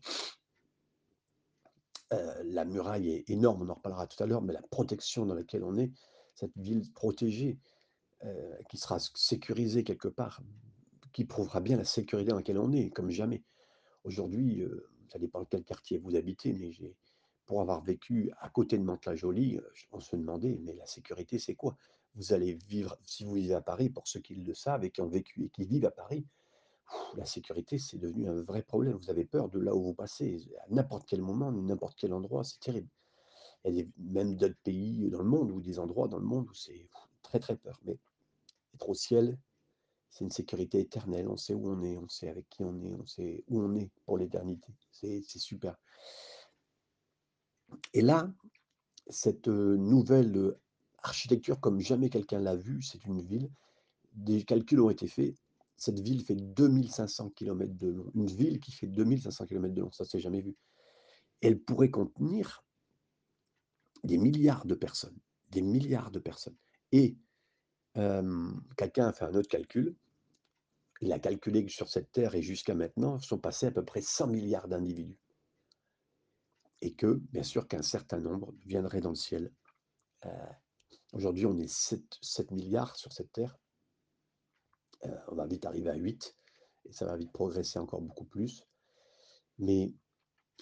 La 2.44 2.64
muraille 2.64 3.10
est 3.10 3.30
énorme, 3.30 3.62
on 3.62 3.68
en 3.68 3.74
reparlera 3.74 4.06
tout 4.06 4.22
à 4.22 4.26
l'heure, 4.26 4.42
mais 4.42 4.52
la 4.52 4.62
protection 4.62 5.26
dans 5.26 5.34
laquelle 5.34 5.64
on 5.64 5.76
est, 5.76 5.90
cette 6.34 6.56
ville 6.56 6.92
protégée, 6.92 7.58
qui 8.68 8.78
sera 8.78 8.98
sécurisée 8.98 9.84
quelque 9.84 10.08
part, 10.08 10.42
qui 11.12 11.24
prouvera 11.24 11.60
bien 11.60 11.76
la 11.76 11.84
sécurité 11.84 12.30
dans 12.30 12.36
laquelle 12.36 12.58
on 12.58 12.72
est, 12.72 12.90
comme 12.90 13.10
jamais. 13.10 13.42
Aujourd'hui, 14.04 14.64
ça 15.10 15.18
dépend 15.18 15.44
quel 15.44 15.64
quartier 15.64 15.98
vous 15.98 16.16
habitez, 16.16 16.52
mais 16.52 16.72
j'ai, 16.72 16.96
pour 17.46 17.60
avoir 17.60 17.82
vécu 17.82 18.30
à 18.40 18.48
côté 18.48 18.78
de 18.78 18.84
Mantes-la-Jolie, 18.84 19.60
on 19.90 20.00
se 20.00 20.16
demandait, 20.16 20.58
mais 20.62 20.74
la 20.74 20.86
sécurité, 20.86 21.38
c'est 21.38 21.54
quoi? 21.54 21.76
Vous 22.14 22.32
allez 22.32 22.58
vivre, 22.68 22.96
si 23.04 23.24
vous 23.24 23.34
vivez 23.34 23.54
à 23.54 23.60
Paris, 23.62 23.90
pour 23.90 24.06
ceux 24.06 24.20
qui 24.20 24.34
le 24.34 24.54
savent 24.54 24.84
et 24.84 24.90
qui 24.90 25.00
ont 25.00 25.08
vécu 25.08 25.44
et 25.44 25.48
qui 25.48 25.64
vivent 25.64 25.86
à 25.86 25.90
Paris, 25.90 26.26
la 27.16 27.24
sécurité, 27.24 27.78
c'est 27.78 27.98
devenu 27.98 28.28
un 28.28 28.42
vrai 28.42 28.62
problème. 28.62 28.96
Vous 28.96 29.10
avez 29.10 29.24
peur 29.24 29.48
de 29.48 29.58
là 29.58 29.74
où 29.74 29.82
vous 29.82 29.94
passez, 29.94 30.48
à 30.60 30.66
n'importe 30.70 31.06
quel 31.06 31.22
moment, 31.22 31.52
n'importe 31.52 31.96
quel 31.98 32.12
endroit, 32.12 32.44
c'est 32.44 32.60
terrible. 32.60 32.88
Il 33.64 33.76
y 33.76 33.80
a 33.80 33.84
même 33.98 34.36
d'autres 34.36 34.58
pays 34.64 35.08
dans 35.10 35.22
le 35.22 35.28
monde 35.28 35.50
ou 35.50 35.60
des 35.60 35.78
endroits 35.78 36.08
dans 36.08 36.18
le 36.18 36.24
monde 36.24 36.48
où 36.48 36.54
c'est 36.54 36.88
très 37.22 37.38
très 37.38 37.56
peur. 37.56 37.78
Mais 37.84 37.98
être 38.74 38.88
au 38.88 38.94
ciel, 38.94 39.38
c'est 40.10 40.24
une 40.24 40.30
sécurité 40.30 40.80
éternelle. 40.80 41.28
On 41.28 41.36
sait 41.36 41.54
où 41.54 41.68
on 41.70 41.82
est, 41.82 41.96
on 41.96 42.08
sait 42.08 42.28
avec 42.28 42.48
qui 42.50 42.64
on 42.64 42.82
est, 42.82 42.94
on 42.94 43.06
sait 43.06 43.44
où 43.48 43.62
on 43.62 43.74
est 43.76 43.90
pour 44.04 44.18
l'éternité. 44.18 44.74
C'est 44.90 45.22
super. 45.38 45.76
Et 47.94 48.02
là, 48.02 48.30
cette 49.08 49.48
euh, 49.48 49.76
nouvelle 49.76 50.36
euh, 50.36 50.60
architecture, 51.02 51.60
comme 51.60 51.80
jamais 51.80 52.10
quelqu'un 52.10 52.40
l'a 52.40 52.56
vue, 52.56 52.82
c'est 52.82 53.04
une 53.04 53.22
ville. 53.22 53.50
Des 54.12 54.44
calculs 54.44 54.80
ont 54.80 54.90
été 54.90 55.08
faits. 55.08 55.34
Cette 55.82 55.98
ville 55.98 56.24
fait 56.24 56.36
2500 56.36 57.30
km 57.30 57.74
de 57.74 57.88
long. 57.88 58.08
Une 58.14 58.28
ville 58.28 58.60
qui 58.60 58.70
fait 58.70 58.86
2500 58.86 59.46
km 59.46 59.74
de 59.74 59.80
long, 59.80 59.90
ça 59.90 60.04
s'est 60.04 60.20
jamais 60.20 60.40
vu. 60.40 60.54
Elle 61.40 61.58
pourrait 61.58 61.90
contenir 61.90 62.64
des 64.04 64.16
milliards 64.16 64.64
de 64.64 64.76
personnes, 64.76 65.18
des 65.50 65.60
milliards 65.60 66.12
de 66.12 66.20
personnes. 66.20 66.54
Et 66.92 67.16
quelqu'un 67.94 69.08
a 69.08 69.12
fait 69.12 69.24
un 69.24 69.34
autre 69.34 69.48
calcul. 69.48 69.96
Il 71.00 71.12
a 71.12 71.18
calculé 71.18 71.66
que 71.66 71.72
sur 71.72 71.88
cette 71.88 72.12
Terre 72.12 72.36
et 72.36 72.42
jusqu'à 72.42 72.76
maintenant 72.76 73.18
sont 73.18 73.38
passés 73.38 73.66
à 73.66 73.72
peu 73.72 73.84
près 73.84 74.02
100 74.02 74.28
milliards 74.28 74.68
d'individus. 74.68 75.18
Et 76.80 76.94
que, 76.94 77.20
bien 77.32 77.42
sûr, 77.42 77.66
qu'un 77.66 77.82
certain 77.82 78.20
nombre 78.20 78.54
viendraient 78.64 79.00
dans 79.00 79.10
le 79.10 79.16
ciel. 79.16 79.52
Euh, 80.26 80.46
Aujourd'hui, 81.12 81.44
on 81.44 81.58
est 81.58 81.66
7, 81.66 82.00
7, 82.20 82.52
milliards 82.52 82.94
sur 82.94 83.12
cette 83.12 83.32
Terre. 83.32 83.58
Euh, 85.06 85.16
on 85.28 85.34
va 85.34 85.46
vite 85.46 85.66
arriver 85.66 85.90
à 85.90 85.94
8, 85.94 86.36
et 86.84 86.92
ça 86.92 87.06
va 87.06 87.16
vite 87.16 87.32
progresser 87.32 87.78
encore 87.78 88.00
beaucoup 88.00 88.24
plus. 88.24 88.64
Mais 89.58 89.92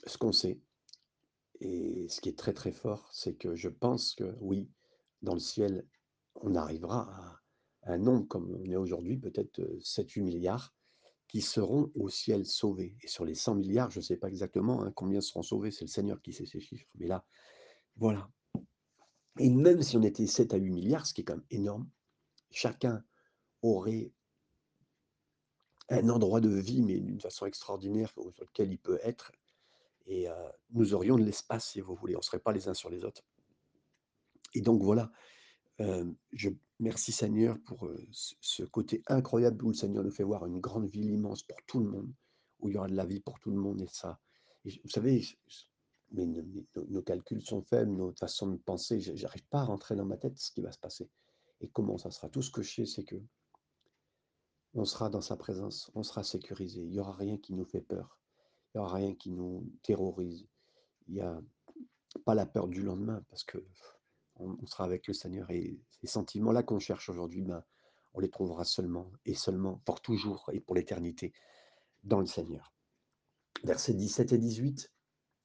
ce 0.07 0.19
qu'on 0.19 0.33
sait, 0.33 0.61
et 1.61 2.09
ce 2.09 2.21
qui 2.21 2.31
est 2.31 2.39
très 2.39 2.55
très 2.55 2.73
fort, 2.73 3.09
c'est 3.13 3.35
que 3.35 3.55
je 3.55 3.69
pense 3.69 4.15
que 4.15 4.35
oui, 4.41 4.71
dans 5.23 5.35
le 5.35 5.41
ciel, 5.41 5.87
on 6.37 6.55
arrivera 6.55 7.11
à 7.83 7.93
un 7.93 7.99
nombre 7.99 8.27
comme 8.29 8.57
on 8.63 8.71
est 8.71 8.77
aujourd'hui, 8.77 9.19
peut-être 9.19 9.61
7-8 9.81 10.23
milliards, 10.23 10.75
qui 11.29 11.43
seront 11.43 11.93
au 11.95 12.09
ciel 12.09 12.45
sauvés. 12.45 12.97
Et 13.03 13.09
sur 13.09 13.25
les 13.25 13.35
100 13.35 13.55
milliards, 13.55 13.91
je 13.91 14.01
ne 14.01 14.05
sais 14.05 14.17
pas 14.17 14.29
exactement 14.29 14.83
hein, 14.83 14.93
combien 14.95 15.21
seront 15.21 15.43
sauvés, 15.43 15.71
c'est 15.71 15.85
le 15.85 15.91
Seigneur 15.91 16.21
qui 16.23 16.33
sait 16.33 16.47
ces 16.47 16.61
chiffres. 16.61 16.89
Mais 16.97 17.07
là, 17.07 17.25
voilà. 17.97 18.29
Et 19.39 19.49
même 19.49 19.83
si 19.83 19.97
on 19.97 20.03
était 20.03 20.27
7 20.27 20.55
à 20.55 20.57
8 20.57 20.71
milliards, 20.71 21.07
ce 21.07 21.15
qui 21.15 21.21
est 21.21 21.25
quand 21.25 21.37
même 21.37 21.47
énorme, 21.51 21.89
chacun 22.51 23.05
aurait 23.63 24.13
un 25.91 26.09
endroit 26.09 26.41
de 26.41 26.49
vie, 26.49 26.83
mais 26.83 26.99
d'une 26.99 27.21
façon 27.21 27.47
extraordinaire 27.47 28.11
sur 28.11 28.25
lequel 28.25 28.73
il 28.73 28.79
peut 28.79 28.99
être. 29.03 29.33
Et 30.07 30.27
nous 30.73 30.95
aurions 30.95 31.17
de 31.17 31.25
l'espace, 31.25 31.71
si 31.71 31.81
vous 31.81 31.95
voulez. 31.95 32.17
On 32.17 32.21
ne 32.21 32.25
serait 32.25 32.39
pas 32.39 32.53
les 32.53 32.69
uns 32.69 32.75
sur 32.75 32.91
les 32.91 33.05
autres. 33.05 33.23
Et 34.55 34.61
donc 34.61 34.83
voilà, 34.83 35.11
je 36.33 36.51
merci 36.81 37.13
Seigneur 37.13 37.59
pour 37.61 37.89
ce 38.11 38.63
côté 38.65 39.03
incroyable 39.07 39.63
où 39.65 39.69
le 39.69 39.75
Seigneur 39.75 40.03
nous 40.03 40.11
fait 40.11 40.25
voir 40.25 40.47
une 40.47 40.61
grande 40.61 40.89
ville 40.89 41.11
immense 41.11 41.43
pour 41.43 41.59
tout 41.67 41.81
le 41.81 41.89
monde, 41.89 42.13
où 42.59 42.69
il 42.69 42.75
y 42.75 42.79
aura 42.79 42.89
de 42.89 42.97
la 42.97 43.05
vie 43.05 43.21
pour 43.21 43.39
tout 43.39 43.51
le 43.51 43.59
monde 43.59 43.81
et 43.83 43.89
ça. 43.89 44.19
Et 44.65 44.71
vous 44.83 44.91
savez, 44.91 45.23
mais 46.13 46.27
nos, 46.27 47.03
calculs 47.03 47.43
sont 47.43 47.63
faibles, 47.63 47.93
notre 47.93 48.19
façon 48.19 48.49
de 48.49 48.57
penser, 48.57 49.01
j'arrive 49.01 49.47
pas 49.49 49.61
à 49.61 49.65
rentrer 49.65 49.95
dans 49.95 50.05
ma 50.05 50.17
tête 50.17 50.39
ce 50.39 50.51
qui 50.51 50.61
va 50.61 50.73
se 50.73 50.79
passer 50.79 51.09
et 51.61 51.69
comment 51.69 51.99
ça 51.99 52.11
sera. 52.11 52.29
Tout 52.29 52.43
ce 52.43 52.51
que 52.51 52.63
je 52.63 52.75
sais, 52.75 52.87
c'est 52.87 53.05
que 53.05 53.17
on 54.75 54.85
sera 54.85 55.11
dans 55.11 55.21
sa 55.21 55.37
présence, 55.37 55.91
on 55.95 56.03
sera 56.03 56.23
sécurisé. 56.23 56.81
Il 56.83 56.91
n'y 56.91 57.01
aura 57.01 57.13
rien 57.13 57.37
qui 57.39 57.55
nous 57.55 57.65
fait 57.65 57.81
peur, 57.81 58.19
il 58.75 58.79
n'y 58.79 58.85
aura 58.85 58.95
rien 58.95 59.15
qui 59.15 59.31
nous 59.31 59.71
terrorise. 59.83 60.47
Il 61.09 61.15
n'y 61.15 61.21
a 61.21 61.41
pas 62.25 62.35
la 62.35 62.47
peur 62.47 62.69
du 62.69 62.83
lendemain 62.83 63.25
parce 63.29 63.45
que 63.45 63.59
on, 64.37 64.67
sera 64.67 64.85
avec 64.85 65.07
le 65.07 65.15
Seigneur. 65.15 65.51
Et 65.51 65.79
ces 66.01 66.07
sentiments-là 66.07 66.63
qu'on 66.63 66.79
cherche 66.79 67.09
aujourd'hui, 67.09 67.43
ben, 67.43 67.63
on 68.15 68.21
les 68.21 68.31
trouvera 68.31 68.65
seulement 68.65 69.11
et 69.27 69.35
seulement 69.35 69.83
pour 69.85 70.01
toujours 70.01 70.49
et 70.53 70.61
pour 70.61 70.75
l'éternité 70.75 71.33
dans 72.05 72.21
le 72.21 72.27
Seigneur. 72.27 72.73
Versets 73.65 73.95
17 73.95 74.33
et 74.33 74.39
18, 74.39 74.91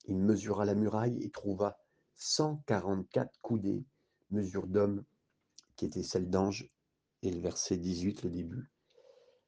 il 0.05 0.17
mesura 0.17 0.65
la 0.65 0.75
muraille 0.75 1.21
et 1.21 1.29
trouva 1.29 1.77
144 2.15 3.41
coudées, 3.41 3.85
mesure 4.29 4.67
d'homme 4.67 5.03
qui 5.75 5.85
était 5.85 6.03
celle 6.03 6.29
d'ange. 6.29 6.69
Et 7.21 7.31
le 7.31 7.39
verset 7.39 7.77
18, 7.77 8.23
le 8.23 8.29
début, 8.29 8.71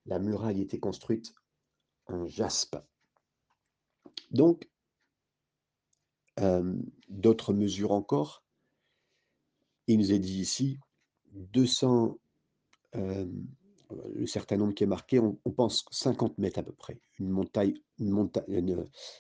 la 0.08 0.20
muraille 0.20 0.62
était 0.62 0.80
construite 0.80 1.34
en 2.08 2.26
jaspe. 2.26 2.78
Donc, 4.32 4.70
euh, 6.40 6.76
d'autres 7.10 7.54
mesures 7.54 7.92
encore, 7.92 8.44
il 9.88 10.00
nous 10.00 10.12
est 10.12 10.20
dit 10.20 10.40
ici 10.40 10.80
200, 11.34 12.18
euh, 12.96 13.26
le 14.16 14.28
certain 14.28 14.58
nombre 14.58 14.74
qui 14.74 14.84
est 14.84 14.88
marqué, 14.88 15.20
on, 15.20 15.36
pense 15.52 15.86
50 15.92 16.38
mètres 16.38 16.60
à 16.60 16.64
peu 16.64 16.74
près, 16.74 17.00
une 17.20 17.30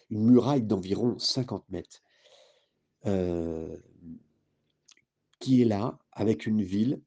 muraille 0.10 0.64
d'environ 0.64 1.18
50 1.20 1.70
mètres, 1.70 2.02
euh, 3.06 3.78
qui 5.40 5.62
est 5.62 5.66
là 5.66 5.98
avec 6.12 6.46
une 6.46 6.64
ville 6.64 7.02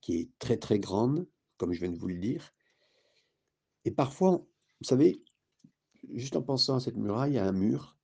qui 0.00 0.20
est 0.20 0.38
très 0.38 0.56
très 0.56 0.78
grande, 0.78 1.26
comme 1.56 1.72
je 1.72 1.80
viens 1.80 1.90
de 1.90 1.98
vous 1.98 2.08
le 2.08 2.18
dire. 2.18 2.52
Et 3.84 3.90
parfois, 3.90 4.44
vous 4.80 4.86
savez, 4.86 5.22
juste 6.12 6.36
en 6.36 6.42
pensant 6.42 6.76
à 6.76 6.80
cette 6.80 6.96
muraille, 6.96 7.38
a 7.38 7.46
un 7.46 7.52
mur, 7.52 7.96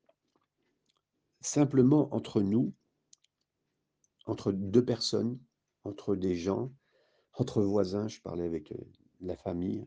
simplement 1.40 2.14
entre 2.14 2.40
nous 2.40 2.72
entre 4.26 4.52
deux 4.52 4.84
personnes, 4.84 5.38
entre 5.84 6.16
des 6.16 6.34
gens, 6.34 6.72
entre 7.34 7.62
voisins. 7.62 8.08
Je 8.08 8.20
parlais 8.20 8.44
avec 8.44 8.72
la 9.20 9.36
famille 9.36 9.86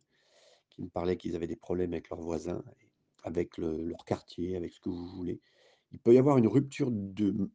qui 0.69 0.83
me 0.83 0.89
parlait 0.89 1.17
qu'ils 1.17 1.35
avaient 1.35 1.47
des 1.47 1.55
problèmes 1.55 1.93
avec 1.93 2.09
leurs 2.09 2.21
voisins, 2.21 2.63
avec 3.23 3.57
leur 3.57 4.05
quartier, 4.05 4.55
avec 4.55 4.73
ce 4.73 4.79
que 4.79 4.89
vous 4.89 5.07
voulez. 5.07 5.41
Il 5.91 5.99
peut 5.99 6.13
y 6.13 6.17
avoir 6.17 6.37
une 6.37 6.47
rupture 6.47 6.91
de, 6.91 7.49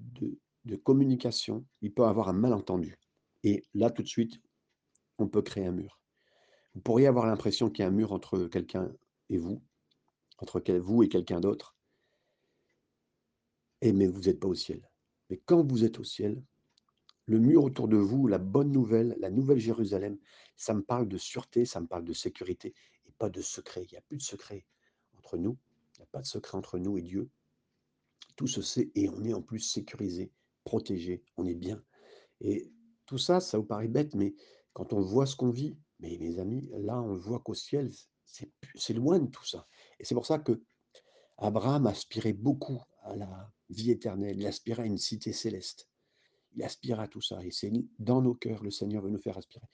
de, 0.00 0.38
de 0.64 0.76
communication, 0.76 1.64
il 1.80 1.92
peut 1.92 2.02
y 2.02 2.06
avoir 2.06 2.28
un 2.28 2.32
malentendu. 2.32 2.98
Et 3.44 3.62
là, 3.74 3.90
tout 3.90 4.02
de 4.02 4.08
suite, 4.08 4.40
on 5.18 5.28
peut 5.28 5.42
créer 5.42 5.66
un 5.66 5.72
mur. 5.72 6.00
Vous 6.74 6.80
pourriez 6.80 7.06
avoir 7.06 7.26
l'impression 7.26 7.70
qu'il 7.70 7.82
y 7.82 7.86
a 7.86 7.88
un 7.88 7.92
mur 7.92 8.12
entre 8.12 8.46
quelqu'un 8.46 8.92
et 9.30 9.38
vous, 9.38 9.62
entre 10.38 10.60
vous 10.78 11.02
et 11.02 11.08
quelqu'un 11.08 11.40
d'autre, 11.40 11.76
et 13.80 13.92
mais 13.92 14.06
vous 14.06 14.22
n'êtes 14.22 14.40
pas 14.40 14.48
au 14.48 14.54
ciel. 14.54 14.88
Mais 15.30 15.40
quand 15.44 15.66
vous 15.66 15.84
êtes 15.84 15.98
au 15.98 16.04
ciel, 16.04 16.42
le 17.26 17.40
mur 17.40 17.64
autour 17.64 17.88
de 17.88 17.96
vous, 17.96 18.26
la 18.28 18.38
bonne 18.38 18.70
nouvelle, 18.70 19.16
la 19.18 19.30
nouvelle 19.30 19.58
Jérusalem, 19.58 20.18
ça 20.56 20.74
me 20.74 20.82
parle 20.82 21.08
de 21.08 21.18
sûreté, 21.18 21.64
ça 21.64 21.80
me 21.80 21.86
parle 21.86 22.04
de 22.04 22.12
sécurité 22.12 22.74
et 23.06 23.12
pas 23.12 23.28
de 23.28 23.42
secret. 23.42 23.84
Il 23.84 23.92
n'y 23.92 23.98
a 23.98 24.02
plus 24.02 24.16
de 24.16 24.22
secret 24.22 24.64
entre 25.16 25.36
nous. 25.36 25.58
Il 25.94 26.00
n'y 26.00 26.04
a 26.04 26.08
pas 26.12 26.20
de 26.20 26.26
secret 26.26 26.56
entre 26.56 26.78
nous 26.78 26.98
et 26.98 27.02
Dieu. 27.02 27.28
Tout 28.36 28.46
se 28.46 28.62
sait 28.62 28.90
et 28.94 29.08
on 29.08 29.24
est 29.24 29.32
en 29.32 29.42
plus 29.42 29.60
sécurisé, 29.60 30.30
protégé, 30.64 31.24
on 31.36 31.46
est 31.46 31.54
bien. 31.54 31.82
Et 32.40 32.70
tout 33.06 33.18
ça, 33.18 33.40
ça 33.40 33.58
vous 33.58 33.64
paraît 33.64 33.88
bête, 33.88 34.14
mais 34.14 34.34
quand 34.76 34.92
on 34.92 35.00
voit 35.00 35.24
ce 35.24 35.34
qu'on 35.34 35.48
vit, 35.48 35.74
mais 36.00 36.18
mes 36.18 36.38
amis, 36.38 36.68
là, 36.74 37.00
on 37.00 37.16
voit 37.16 37.40
qu'au 37.40 37.54
ciel, 37.54 37.90
c'est 38.26 38.92
loin 38.92 39.18
de 39.18 39.26
tout 39.26 39.46
ça. 39.46 39.66
Et 39.98 40.04
c'est 40.04 40.14
pour 40.14 40.26
ça 40.26 40.38
que 40.38 40.62
Abraham 41.38 41.86
aspirait 41.86 42.34
beaucoup 42.34 42.82
à 43.00 43.16
la 43.16 43.50
vie 43.70 43.90
éternelle, 43.90 44.38
il 44.38 44.46
aspire 44.46 44.80
à 44.80 44.84
une 44.84 44.98
cité 44.98 45.32
céleste. 45.32 45.88
Il 46.54 46.62
aspire 46.62 47.00
à 47.00 47.08
tout 47.08 47.22
ça. 47.22 47.42
Et 47.42 47.50
c'est 47.52 47.72
dans 47.98 48.20
nos 48.20 48.34
cœurs, 48.34 48.62
le 48.62 48.70
Seigneur 48.70 49.02
veut 49.02 49.08
nous 49.08 49.18
faire 49.18 49.38
aspirer. 49.38 49.64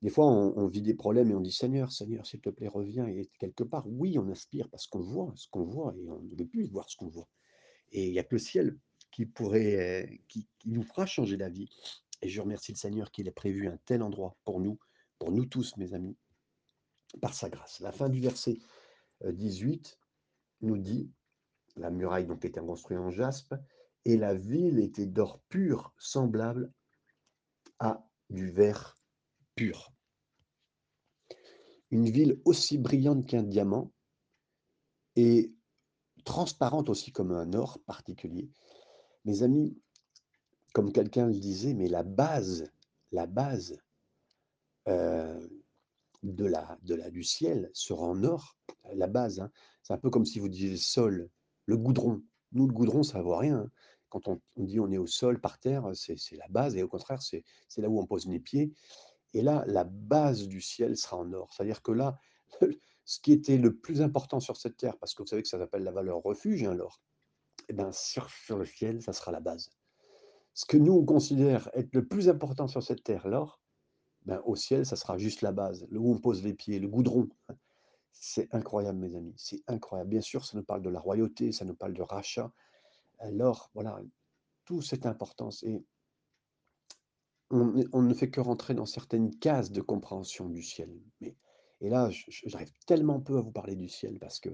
Des 0.00 0.08
fois, 0.08 0.24
on, 0.26 0.66
vit 0.68 0.80
des 0.80 0.94
problèmes 0.94 1.30
et 1.30 1.34
on 1.34 1.42
dit 1.42 1.52
Seigneur, 1.52 1.92
Seigneur, 1.92 2.26
s'il 2.26 2.40
te 2.40 2.48
plaît, 2.48 2.68
reviens. 2.68 3.06
Et 3.08 3.28
quelque 3.38 3.64
part, 3.64 3.86
oui, 3.86 4.18
on 4.18 4.30
aspire 4.30 4.70
parce 4.70 4.86
qu'on 4.86 5.02
voit 5.02 5.34
ce 5.36 5.48
qu'on 5.50 5.64
voit 5.64 5.94
et 5.98 6.08
on 6.08 6.22
ne 6.22 6.34
veut 6.34 6.46
plus 6.46 6.64
voir 6.64 6.88
ce 6.88 6.96
qu'on 6.96 7.08
voit. 7.08 7.28
Et 7.92 8.06
il 8.06 8.12
n'y 8.12 8.18
a 8.18 8.24
que 8.24 8.36
le 8.36 8.38
ciel 8.38 8.78
qui 9.10 9.26
pourrait, 9.26 10.22
qui, 10.28 10.48
qui, 10.58 10.70
nous 10.70 10.82
fera 10.82 11.04
changer 11.04 11.36
d'avis. 11.36 11.68
Et 12.22 12.28
je 12.28 12.40
remercie 12.40 12.72
le 12.72 12.76
Seigneur 12.76 13.10
qu'il 13.10 13.28
ait 13.28 13.32
prévu 13.32 13.68
un 13.68 13.78
tel 13.84 14.02
endroit 14.02 14.36
pour 14.44 14.60
nous, 14.60 14.78
pour 15.18 15.32
nous 15.32 15.46
tous, 15.46 15.76
mes 15.76 15.94
amis, 15.94 16.16
par 17.20 17.34
sa 17.34 17.48
grâce. 17.48 17.80
La 17.80 17.92
fin 17.92 18.08
du 18.08 18.20
verset 18.20 18.58
18 19.24 19.98
nous 20.62 20.78
dit, 20.78 21.10
la 21.76 21.90
muraille 21.90 22.26
donc 22.26 22.44
était 22.44 22.60
construite 22.60 22.98
en 22.98 23.10
jaspe, 23.10 23.54
et 24.04 24.16
la 24.16 24.34
ville 24.34 24.78
était 24.78 25.06
d'or 25.06 25.40
pur, 25.48 25.94
semblable 25.98 26.72
à 27.78 28.06
du 28.30 28.50
verre 28.50 28.98
pur. 29.54 29.92
Une 31.90 32.08
ville 32.08 32.40
aussi 32.44 32.78
brillante 32.78 33.26
qu'un 33.26 33.42
diamant 33.42 33.92
et 35.16 35.52
transparente 36.24 36.88
aussi 36.88 37.12
comme 37.12 37.32
un 37.32 37.52
or 37.54 37.80
particulier. 37.86 38.50
Mes 39.24 39.42
amis, 39.42 39.76
comme 40.72 40.92
quelqu'un 40.92 41.26
le 41.26 41.38
disait, 41.38 41.74
mais 41.74 41.88
la 41.88 42.02
base, 42.02 42.70
la 43.12 43.26
base 43.26 43.78
euh, 44.88 45.48
de 46.22 46.44
la, 46.44 46.78
de 46.82 46.94
la, 46.94 47.10
du 47.10 47.22
ciel 47.22 47.70
sera 47.72 48.02
en 48.02 48.22
or, 48.24 48.56
la 48.94 49.06
base. 49.06 49.40
Hein. 49.40 49.50
C'est 49.82 49.92
un 49.92 49.98
peu 49.98 50.10
comme 50.10 50.26
si 50.26 50.38
vous 50.38 50.48
disiez 50.48 50.70
le 50.70 50.76
sol, 50.76 51.30
le 51.66 51.76
goudron. 51.76 52.22
Nous, 52.52 52.66
le 52.66 52.72
goudron, 52.72 53.02
ça 53.02 53.18
ne 53.18 53.22
vaut 53.22 53.36
rien. 53.36 53.58
Hein. 53.58 53.70
Quand 54.08 54.26
on, 54.26 54.40
dit 54.56 54.80
on 54.80 54.90
est 54.90 54.98
au 54.98 55.06
sol, 55.06 55.40
par 55.40 55.58
terre, 55.58 55.88
c'est 55.94 56.36
la 56.36 56.48
base, 56.48 56.76
et 56.76 56.82
au 56.82 56.88
contraire, 56.88 57.22
c'est 57.22 57.44
là 57.76 57.88
où 57.88 58.00
on 58.00 58.06
pose 58.06 58.26
les 58.26 58.40
pieds. 58.40 58.72
Et 59.34 59.42
là, 59.42 59.64
la 59.68 59.84
base 59.84 60.48
du 60.48 60.60
ciel 60.60 60.96
sera 60.96 61.16
en 61.16 61.32
or. 61.32 61.52
C'est-à-dire 61.54 61.80
que 61.80 61.92
là, 61.92 62.18
ce 63.04 63.20
qui 63.20 63.32
était 63.32 63.56
le 63.56 63.76
plus 63.76 64.02
important 64.02 64.40
sur 64.40 64.56
cette 64.56 64.76
terre, 64.76 64.98
parce 64.98 65.14
que 65.14 65.22
vous 65.22 65.28
savez 65.28 65.42
que 65.42 65.48
ça 65.48 65.58
s'appelle 65.58 65.84
la 65.84 65.92
valeur 65.92 66.22
refuge, 66.22 66.64
hein, 66.64 66.74
l'or, 66.74 67.00
eh 67.68 67.72
bien, 67.72 67.92
sur 67.92 68.28
le 68.58 68.64
ciel, 68.64 69.00
ça 69.00 69.12
sera 69.12 69.30
la 69.30 69.40
base. 69.40 69.70
Ce 70.54 70.64
que 70.66 70.76
nous, 70.76 70.92
on 70.92 71.18
être 71.74 71.94
le 71.94 72.06
plus 72.06 72.28
important 72.28 72.68
sur 72.68 72.82
cette 72.82 73.02
terre, 73.02 73.28
l'or, 73.28 73.60
ben, 74.26 74.42
au 74.44 74.56
ciel, 74.56 74.84
ça 74.84 74.96
sera 74.96 75.16
juste 75.16 75.42
la 75.42 75.52
base, 75.52 75.86
là 75.90 75.98
où 75.98 76.12
on 76.12 76.18
pose 76.18 76.42
les 76.42 76.54
pieds, 76.54 76.78
le 76.78 76.88
goudron. 76.88 77.28
C'est 78.12 78.52
incroyable, 78.52 78.98
mes 78.98 79.14
amis, 79.14 79.34
c'est 79.36 79.62
incroyable. 79.66 80.10
Bien 80.10 80.20
sûr, 80.20 80.44
ça 80.44 80.58
nous 80.58 80.64
parle 80.64 80.82
de 80.82 80.90
la 80.90 81.00
royauté, 81.00 81.52
ça 81.52 81.64
nous 81.64 81.74
parle 81.74 81.94
de 81.94 82.02
rachat. 82.02 82.52
Alors, 83.18 83.70
voilà, 83.74 84.00
tout 84.64 84.82
cette 84.82 85.06
importance. 85.06 85.62
Et 85.62 85.84
on, 87.50 88.02
ne 88.02 88.14
fait 88.14 88.30
que 88.30 88.40
rentrer 88.40 88.74
dans 88.74 88.86
certaines 88.86 89.34
cases 89.38 89.72
de 89.72 89.80
compréhension 89.80 90.48
du 90.48 90.62
ciel. 90.62 90.90
Mais, 91.20 91.36
et 91.80 91.88
là, 91.88 92.10
j'arrive 92.10 92.72
tellement 92.86 93.20
peu 93.20 93.38
à 93.38 93.40
vous 93.40 93.52
parler 93.52 93.74
du 93.74 93.88
ciel 93.88 94.18
parce 94.18 94.38
que 94.38 94.50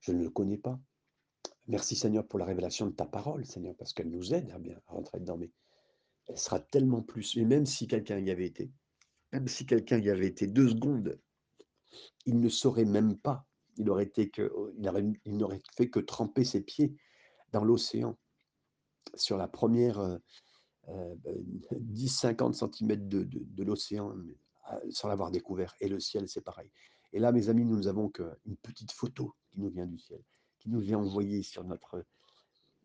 je 0.00 0.12
ne 0.12 0.22
le 0.22 0.30
connais 0.30 0.58
pas. 0.58 0.78
Merci 1.66 1.96
Seigneur 1.96 2.26
pour 2.26 2.38
la 2.38 2.44
révélation 2.44 2.86
de 2.86 2.92
ta 2.92 3.06
parole, 3.06 3.46
Seigneur, 3.46 3.74
parce 3.76 3.92
qu'elle 3.94 4.10
nous 4.10 4.34
aide 4.34 4.50
à 4.50 4.58
bien 4.58 4.78
rentrer 4.86 5.18
dedans. 5.18 5.38
Mais 5.38 5.50
elle 6.28 6.38
sera 6.38 6.60
tellement 6.60 7.02
plus. 7.02 7.36
Et 7.36 7.44
même 7.44 7.66
si 7.66 7.86
quelqu'un 7.86 8.18
y 8.18 8.30
avait 8.30 8.46
été, 8.46 8.70
même 9.32 9.48
si 9.48 9.66
quelqu'un 9.66 9.98
y 9.98 10.10
avait 10.10 10.26
été 10.26 10.46
deux 10.46 10.68
secondes, 10.68 11.18
il 12.26 12.38
ne 12.38 12.48
saurait 12.48 12.84
même 12.84 13.16
pas. 13.16 13.46
Il 13.76 13.90
aurait 13.90 14.04
été 14.04 14.30
que, 14.30 14.52
il, 14.76 15.36
n'aurait 15.36 15.62
fait 15.76 15.88
que 15.88 16.00
tremper 16.00 16.44
ses 16.44 16.60
pieds 16.60 16.94
dans 17.52 17.64
l'océan 17.64 18.16
sur 19.16 19.36
la 19.36 19.48
première 19.48 20.18
10-50 20.88 20.88
euh, 20.88 22.52
cm 22.72 23.08
de, 23.08 23.24
de, 23.24 23.64
l'océan 23.64 24.14
sans 24.90 25.08
l'avoir 25.08 25.30
découvert. 25.30 25.74
Et 25.80 25.88
le 25.88 25.98
ciel, 25.98 26.28
c'est 26.28 26.42
pareil. 26.42 26.70
Et 27.12 27.18
là, 27.18 27.32
mes 27.32 27.48
amis, 27.48 27.64
nous 27.64 27.80
n'avons 27.80 28.08
qu'une 28.08 28.56
petite 28.62 28.92
photo 28.92 29.34
qui 29.50 29.60
nous 29.60 29.70
vient 29.70 29.86
du 29.86 29.98
ciel, 29.98 30.22
qui 30.64 30.70
nous 30.70 30.80
vient 30.80 30.98
envoyer 30.98 31.42
sur 31.42 31.62
notre, 31.64 32.06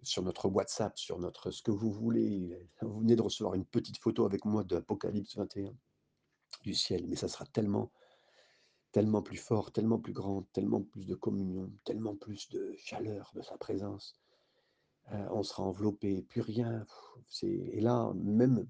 sur 0.04 0.22
notre 0.22 0.50
WhatsApp, 0.50 0.98
sur 1.00 1.18
notre 1.18 1.50
ce 1.50 1.64
que 1.64 1.72
vous 1.72 1.92
voulez. 1.92 2.70
Vous 2.82 3.00
venez 3.00 3.16
de 3.16 3.22
recevoir 3.22 3.56
une 3.56 3.66
petite 3.66 3.98
photo 3.98 4.26
avec 4.26 4.44
moi 4.46 4.64
de 4.64 4.76
Apocalypse 4.76 5.38
21 5.38 5.74
du 6.64 6.74
ciel, 6.74 7.08
mais 7.08 7.16
ça 7.16 7.30
sera 7.30 7.46
tellement, 7.46 7.90
tellement 8.92 9.22
plus 9.22 9.38
fort, 9.38 9.72
tellement 9.72 9.98
plus 9.98 10.14
grand, 10.14 10.44
tellement 10.52 10.82
plus 10.82 11.06
de 11.06 11.16
communion, 11.16 11.72
tellement 11.86 12.16
plus 12.16 12.50
de 12.50 12.76
chaleur 12.78 13.32
de 13.34 13.42
sa 13.42 13.58
présence. 13.58 14.20
Euh, 15.14 15.28
on 15.32 15.44
sera 15.44 15.64
enveloppé, 15.64 16.22
plus 16.22 16.42
rien. 16.42 16.86
Et 17.44 17.80
là, 17.80 18.12
même, 18.16 18.68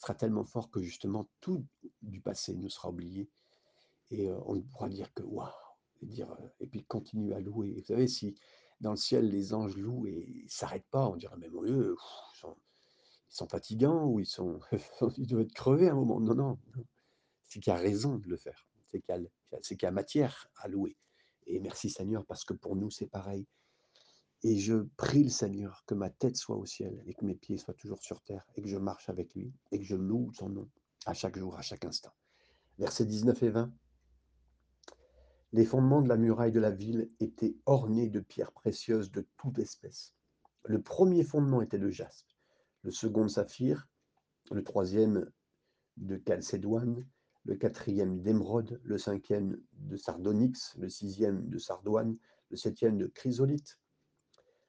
sera 0.00 0.14
tellement 0.14 0.44
fort 0.44 0.70
que 0.70 0.80
justement 0.80 1.26
tout 1.40 1.66
du 2.02 2.20
passé 2.20 2.54
nous 2.54 2.70
sera 2.70 2.90
oublié. 2.90 3.28
Et 4.10 4.28
euh, 4.28 4.38
on 4.46 4.60
pourra 4.62 4.88
dire 4.88 5.12
que 5.14 5.24
waouh, 5.24 5.50
dire, 6.02 6.36
et 6.60 6.66
puis 6.66 6.84
continuer 6.84 7.34
à 7.34 7.40
louer. 7.40 7.72
Vous 7.72 7.84
savez, 7.84 8.08
si 8.08 8.34
dans 8.80 8.90
le 8.90 8.96
ciel 8.96 9.28
les 9.28 9.54
anges 9.54 9.76
louent 9.76 10.06
et 10.06 10.42
ne 10.44 10.48
s'arrêtent 10.48 10.88
pas, 10.90 11.08
on 11.08 11.16
dirait 11.16 11.36
eux, 11.64 11.96
ils, 11.96 12.38
sont, 12.38 12.56
ils, 13.30 13.34
sont, 13.34 13.48
fatigants 13.48 14.06
ou 14.06 14.20
ils, 14.20 14.26
sont, 14.26 14.60
ils 15.16 15.26
doivent 15.26 15.42
être 15.42 15.54
crevés 15.54 15.88
à 15.88 15.92
un 15.92 15.96
moment. 15.96 16.20
Non, 16.20 16.34
non, 16.34 16.58
c'est 17.46 17.60
qu'il 17.60 17.72
y 17.72 17.76
a 17.76 17.78
raison 17.78 18.18
de 18.18 18.28
le 18.28 18.36
faire. 18.36 18.66
C'est 18.90 19.00
qu'il 19.00 19.82
y, 19.82 19.86
a 19.86 19.90
matière 19.90 20.48
à 20.56 20.68
louer. 20.68 20.96
Et 21.46 21.60
merci 21.60 21.90
Seigneur, 21.90 22.24
parce 22.26 22.44
que 22.44 22.54
pour 22.54 22.76
nous, 22.76 22.90
c'est 22.90 23.06
pareil. 23.06 23.46
Et 24.42 24.58
je 24.58 24.86
prie 24.96 25.24
le 25.24 25.30
Seigneur 25.30 25.82
que 25.86 25.94
ma 25.94 26.10
tête 26.10 26.36
soit 26.36 26.56
au 26.56 26.66
ciel 26.66 27.02
et 27.06 27.14
que 27.14 27.24
mes 27.24 27.34
pieds 27.34 27.56
soient 27.56 27.74
toujours 27.74 28.02
sur 28.02 28.20
terre 28.22 28.44
et 28.54 28.62
que 28.62 28.68
je 28.68 28.76
marche 28.76 29.08
avec 29.08 29.34
lui 29.34 29.52
et 29.72 29.78
que 29.78 29.84
je 29.84 29.96
loue 29.96 30.30
son 30.34 30.50
nom 30.50 30.68
à 31.06 31.14
chaque 31.14 31.38
jour, 31.38 31.56
à 31.56 31.62
chaque 31.62 31.84
instant. 31.84 32.12
Versets 32.78 33.06
19 33.06 33.42
et 33.42 33.50
20. 33.50 33.72
Les 35.52 35.64
fondements 35.64 36.02
de 36.02 36.08
la 36.08 36.16
muraille 36.16 36.52
de 36.52 36.60
la 36.60 36.70
ville 36.70 37.10
étaient 37.20 37.56
ornés 37.66 38.08
de 38.08 38.20
pierres 38.20 38.52
précieuses 38.52 39.10
de 39.10 39.26
toute 39.36 39.58
espèce. 39.58 40.14
Le 40.64 40.82
premier 40.82 41.22
fondement 41.22 41.62
était 41.62 41.78
de 41.78 41.90
jaspe, 41.90 42.28
le 42.82 42.90
second 42.90 43.22
de 43.22 43.30
saphir, 43.30 43.88
le 44.50 44.62
troisième 44.64 45.30
de 45.96 46.16
calcédoine, 46.16 47.06
le 47.44 47.54
quatrième 47.54 48.20
d'émeraude, 48.22 48.80
le 48.82 48.98
cinquième 48.98 49.60
de 49.72 49.96
sardonyx, 49.96 50.74
le 50.76 50.88
sixième 50.88 51.48
de 51.48 51.58
sardoine, 51.58 52.16
le 52.50 52.56
septième 52.56 52.98
de 52.98 53.06
chrysolite, 53.06 53.78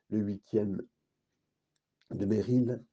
le 0.09 0.19
huitième 0.19 0.81
de 2.11 2.25
Béryl, 2.25 2.83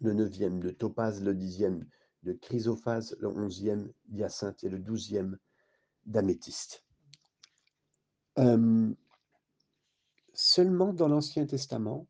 le 0.00 0.14
neuvième 0.14 0.60
de 0.60 0.70
Topaz, 0.70 1.22
le 1.22 1.34
dixième 1.34 1.86
de 2.22 2.32
Chrysophase, 2.32 3.16
le 3.20 3.28
onzième 3.28 3.92
d'Hyacinthe 4.06 4.64
et 4.64 4.68
le 4.68 4.78
douzième 4.78 5.38
d'Améthyste. 6.06 6.84
Euh, 8.40 8.92
seulement 10.32 10.92
dans 10.92 11.08
l'Ancien 11.08 11.46
Testament, 11.46 12.08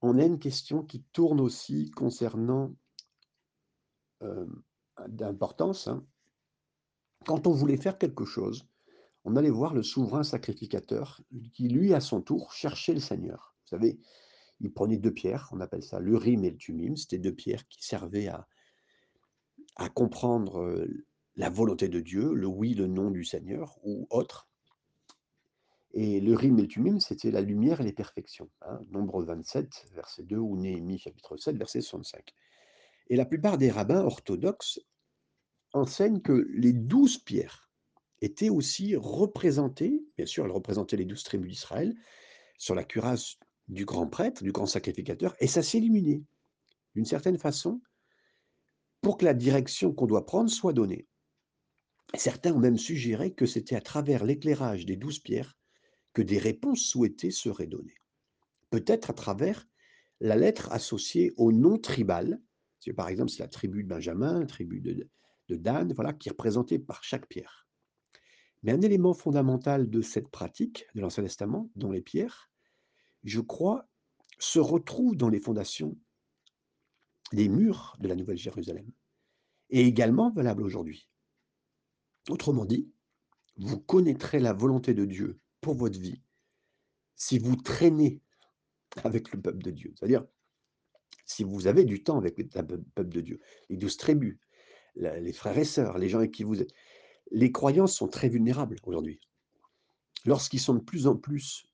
on 0.00 0.18
a 0.18 0.24
une 0.24 0.38
question 0.38 0.82
qui 0.82 1.02
tourne 1.12 1.40
aussi 1.40 1.90
concernant 1.90 2.74
euh, 4.22 4.46
d'importance. 5.08 5.88
Hein. 5.88 6.06
Quand 7.26 7.46
on 7.46 7.52
voulait 7.52 7.76
faire 7.76 7.98
quelque 7.98 8.24
chose, 8.24 8.66
on 9.24 9.36
allait 9.36 9.50
voir 9.50 9.74
le 9.74 9.82
souverain 9.82 10.22
sacrificateur 10.22 11.20
qui, 11.54 11.68
lui, 11.68 11.94
à 11.94 12.00
son 12.00 12.20
tour, 12.20 12.52
cherchait 12.52 12.94
le 12.94 13.00
Seigneur. 13.00 13.54
Vous 13.62 13.76
savez, 13.76 13.98
il 14.60 14.72
prenait 14.72 14.98
deux 14.98 15.12
pierres, 15.12 15.48
on 15.52 15.60
appelle 15.60 15.82
ça 15.82 16.00
l'urim 16.00 16.44
et 16.44 16.50
le 16.50 16.56
tumim, 16.56 16.96
c'était 16.96 17.18
deux 17.18 17.34
pierres 17.34 17.66
qui 17.68 17.84
servaient 17.84 18.28
à, 18.28 18.46
à 19.76 19.88
comprendre 19.88 20.60
euh, 20.60 20.86
la 21.36 21.50
volonté 21.50 21.88
de 21.88 22.00
Dieu, 22.00 22.32
le 22.34 22.46
oui, 22.46 22.74
le 22.74 22.86
non 22.86 23.10
du 23.10 23.24
Seigneur 23.24 23.78
ou 23.82 24.06
autre. 24.10 24.48
Et 25.96 26.20
le 26.20 26.34
rim 26.34 26.58
et 26.58 26.62
le 26.62 26.68
tumim, 26.68 26.98
c'était 26.98 27.30
la 27.30 27.40
lumière 27.40 27.80
et 27.80 27.84
les 27.84 27.92
perfections. 27.92 28.50
Hein, 28.62 28.80
nombre 28.90 29.22
27, 29.22 29.86
verset 29.94 30.24
2, 30.24 30.36
ou 30.36 30.56
Néhémie, 30.56 30.98
chapitre 30.98 31.36
7, 31.36 31.56
verset 31.56 31.82
65. 31.82 32.34
Et 33.10 33.16
la 33.16 33.24
plupart 33.24 33.58
des 33.58 33.70
rabbins 33.70 34.02
orthodoxes 34.02 34.80
enseignent 35.72 36.20
que 36.20 36.48
les 36.52 36.72
douze 36.72 37.18
pierres 37.18 37.70
était 38.20 38.48
aussi 38.48 38.96
représentée, 38.96 40.04
bien 40.16 40.26
sûr, 40.26 40.44
elle 40.44 40.50
représentait 40.50 40.96
les 40.96 41.04
douze 41.04 41.22
tribus 41.22 41.52
d'Israël, 41.52 41.94
sur 42.58 42.74
la 42.74 42.82
cuirasse 42.82 43.36
du 43.68 43.84
grand 43.84 44.08
prêtre, 44.08 44.42
du 44.42 44.50
grand 44.50 44.66
sacrificateur, 44.66 45.36
et 45.38 45.46
ça 45.46 45.62
s'illuminait 45.62 46.24
d'une 46.96 47.04
certaine 47.04 47.38
façon 47.38 47.80
pour 49.00 49.16
que 49.16 49.24
la 49.24 49.34
direction 49.34 49.92
qu'on 49.92 50.06
doit 50.06 50.26
prendre 50.26 50.50
soit 50.50 50.72
donnée. 50.72 51.06
Certains 52.14 52.52
ont 52.52 52.58
même 52.58 52.78
suggéré 52.78 53.32
que 53.32 53.46
c'était 53.46 53.76
à 53.76 53.80
travers 53.80 54.24
l'éclairage 54.24 54.86
des 54.86 54.96
douze 54.96 55.20
pierres 55.20 55.56
que 56.14 56.22
des 56.22 56.38
réponses 56.38 56.80
souhaitées 56.80 57.30
seraient 57.30 57.66
données. 57.66 58.00
Peut-être 58.70 59.10
à 59.10 59.12
travers 59.12 59.68
la 60.20 60.36
lettre 60.36 60.72
associée 60.72 61.34
au 61.36 61.52
nom 61.52 61.76
tribal, 61.76 62.40
par 62.96 63.08
exemple 63.08 63.30
c'est 63.30 63.42
la 63.42 63.48
tribu 63.48 63.82
de 63.82 63.88
Benjamin, 63.88 64.40
la 64.40 64.46
tribu 64.46 64.80
de, 64.80 65.08
Dan, 65.48 65.92
voilà, 65.94 66.12
qui 66.12 66.28
est 66.28 66.32
représentée 66.32 66.78
par 66.78 67.04
chaque 67.04 67.28
pierre. 67.28 67.66
Mais 68.62 68.72
un 68.72 68.80
élément 68.80 69.12
fondamental 69.12 69.90
de 69.90 70.00
cette 70.00 70.28
pratique 70.28 70.86
de 70.94 71.02
l'Ancien 71.02 71.22
Testament, 71.22 71.70
dont 71.76 71.90
les 71.90 72.00
pierres, 72.00 72.50
je 73.24 73.40
crois, 73.40 73.86
se 74.38 74.58
retrouve 74.58 75.16
dans 75.16 75.28
les 75.28 75.40
fondations 75.40 75.98
des 77.32 77.48
murs 77.48 77.96
de 78.00 78.08
la 78.08 78.14
Nouvelle 78.14 78.38
Jérusalem, 78.38 78.90
et 79.70 79.82
également 79.82 80.30
valable 80.30 80.62
aujourd'hui. 80.62 81.08
Autrement 82.30 82.64
dit, 82.64 82.90
vous 83.56 83.78
connaîtrez 83.78 84.40
la 84.40 84.52
volonté 84.52 84.94
de 84.94 85.04
Dieu 85.04 85.40
pour 85.64 85.74
votre 85.74 85.98
vie 85.98 86.20
si 87.16 87.38
vous 87.38 87.56
traînez 87.56 88.20
avec 89.02 89.32
le 89.32 89.40
peuple 89.40 89.62
de 89.62 89.70
Dieu. 89.70 89.94
C'est-à-dire, 89.96 90.26
si 91.24 91.42
vous 91.42 91.66
avez 91.66 91.84
du 91.84 92.02
temps 92.02 92.18
avec 92.18 92.36
le 92.36 92.46
peuple 92.46 93.08
de 93.08 93.20
Dieu, 93.22 93.40
les 93.70 93.78
douze 93.78 93.96
tribus, 93.96 94.38
les 94.96 95.32
frères 95.32 95.56
et 95.56 95.64
sœurs, 95.64 95.96
les 95.96 96.10
gens 96.10 96.18
avec 96.18 96.32
qui 96.32 96.44
vous 96.44 96.60
êtes 96.60 96.74
les 97.30 97.50
croyants 97.50 97.86
sont 97.86 98.08
très 98.08 98.28
vulnérables 98.28 98.76
aujourd'hui. 98.82 99.18
Lorsqu'ils 100.26 100.60
sont 100.60 100.74
de 100.74 100.84
plus 100.84 101.06
en 101.06 101.16
plus 101.16 101.66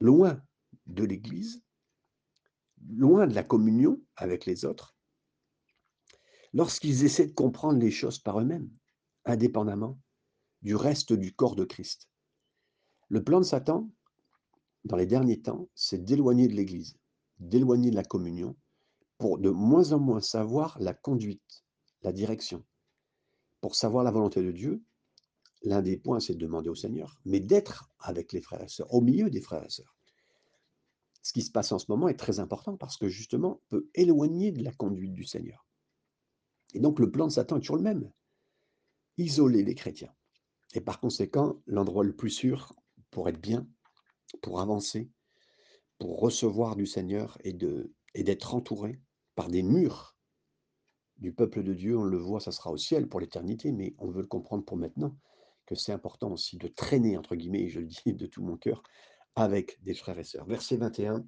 loin 0.00 0.42
de 0.86 1.04
l'Église, 1.04 1.62
loin 2.88 3.28
de 3.28 3.34
la 3.34 3.44
communion 3.44 4.02
avec 4.16 4.44
les 4.44 4.64
autres, 4.64 4.96
lorsqu'ils 6.52 7.04
essaient 7.04 7.28
de 7.28 7.32
comprendre 7.32 7.78
les 7.78 7.92
choses 7.92 8.18
par 8.18 8.40
eux-mêmes, 8.40 8.68
indépendamment 9.24 10.00
du 10.62 10.74
reste 10.74 11.12
du 11.12 11.32
corps 11.32 11.54
de 11.54 11.64
Christ. 11.64 12.08
Le 13.14 13.22
plan 13.22 13.38
de 13.38 13.44
Satan, 13.44 13.88
dans 14.84 14.96
les 14.96 15.06
derniers 15.06 15.40
temps, 15.40 15.68
c'est 15.76 16.04
d'éloigner 16.04 16.48
de 16.48 16.54
l'Église, 16.54 16.98
d'éloigner 17.38 17.92
de 17.92 17.94
la 17.94 18.02
communion, 18.02 18.56
pour 19.18 19.38
de 19.38 19.50
moins 19.50 19.92
en 19.92 20.00
moins 20.00 20.20
savoir 20.20 20.76
la 20.80 20.94
conduite, 20.94 21.64
la 22.02 22.12
direction. 22.12 22.64
Pour 23.60 23.76
savoir 23.76 24.02
la 24.02 24.10
volonté 24.10 24.42
de 24.42 24.50
Dieu, 24.50 24.82
l'un 25.62 25.80
des 25.80 25.96
points, 25.96 26.18
c'est 26.18 26.34
de 26.34 26.40
demander 26.40 26.70
au 26.70 26.74
Seigneur, 26.74 27.16
mais 27.24 27.38
d'être 27.38 27.88
avec 28.00 28.32
les 28.32 28.40
frères 28.40 28.64
et 28.64 28.68
sœurs, 28.68 28.92
au 28.92 29.00
milieu 29.00 29.30
des 29.30 29.40
frères 29.40 29.64
et 29.64 29.70
sœurs. 29.70 29.94
Ce 31.22 31.32
qui 31.32 31.42
se 31.42 31.52
passe 31.52 31.70
en 31.70 31.78
ce 31.78 31.86
moment 31.88 32.08
est 32.08 32.18
très 32.18 32.40
important 32.40 32.76
parce 32.76 32.96
que 32.96 33.06
justement, 33.06 33.60
peut 33.68 33.88
éloigner 33.94 34.50
de 34.50 34.64
la 34.64 34.72
conduite 34.72 35.14
du 35.14 35.22
Seigneur. 35.22 35.64
Et 36.72 36.80
donc 36.80 36.98
le 36.98 37.12
plan 37.12 37.28
de 37.28 37.32
Satan 37.32 37.58
est 37.58 37.60
toujours 37.60 37.76
le 37.76 37.82
même. 37.82 38.10
Isoler 39.18 39.62
les 39.62 39.76
chrétiens. 39.76 40.12
Et 40.72 40.80
par 40.80 40.98
conséquent, 40.98 41.62
l'endroit 41.68 42.02
le 42.02 42.16
plus 42.16 42.30
sûr 42.30 42.74
pour 43.14 43.28
être 43.28 43.40
bien, 43.40 43.66
pour 44.42 44.60
avancer, 44.60 45.08
pour 45.98 46.20
recevoir 46.20 46.74
du 46.74 46.84
Seigneur 46.84 47.38
et 47.44 47.52
de 47.52 47.94
et 48.14 48.24
d'être 48.24 48.54
entouré 48.54 49.00
par 49.36 49.48
des 49.48 49.62
murs 49.62 50.16
du 51.16 51.32
peuple 51.32 51.62
de 51.62 51.74
Dieu. 51.74 51.96
On 51.96 52.04
le 52.04 52.18
voit, 52.18 52.40
ça 52.40 52.52
sera 52.52 52.70
au 52.70 52.76
ciel 52.76 53.08
pour 53.08 53.20
l'éternité, 53.20 53.72
mais 53.72 53.94
on 53.98 54.10
veut 54.10 54.22
le 54.22 54.28
comprendre 54.28 54.64
pour 54.64 54.76
maintenant, 54.76 55.16
que 55.66 55.74
c'est 55.74 55.92
important 55.92 56.32
aussi 56.32 56.58
de 56.58 56.68
traîner, 56.68 57.16
entre 57.16 57.36
guillemets, 57.36 57.62
et 57.62 57.68
je 57.68 57.80
le 57.80 57.86
dis 57.86 58.12
de 58.12 58.26
tout 58.26 58.42
mon 58.42 58.56
cœur, 58.56 58.82
avec 59.36 59.82
des 59.82 59.94
frères 59.94 60.18
et 60.18 60.24
sœurs. 60.24 60.46
Verset 60.46 60.76
21, 60.76 61.24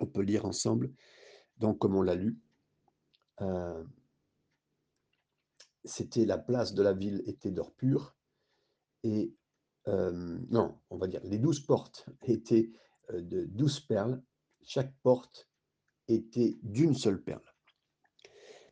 on 0.00 0.06
peut 0.06 0.22
lire 0.22 0.44
ensemble, 0.44 0.92
donc 1.58 1.78
comme 1.78 1.94
on 1.94 2.02
l'a 2.02 2.14
lu, 2.14 2.38
euh, 3.40 3.84
c'était 5.84 6.24
la 6.24 6.38
place 6.38 6.74
de 6.74 6.82
la 6.82 6.92
ville 6.92 7.22
était 7.26 7.50
d'or 7.50 7.72
pur, 7.72 8.16
et 9.04 9.32
non, 9.88 10.78
on 10.90 10.98
va 10.98 11.06
dire, 11.06 11.20
les 11.24 11.38
douze 11.38 11.60
portes 11.60 12.06
étaient 12.26 12.70
de 13.12 13.44
douze 13.44 13.80
perles, 13.80 14.22
chaque 14.62 14.94
porte 15.02 15.48
était 16.08 16.58
d'une 16.62 16.94
seule 16.94 17.22
perle. 17.22 17.42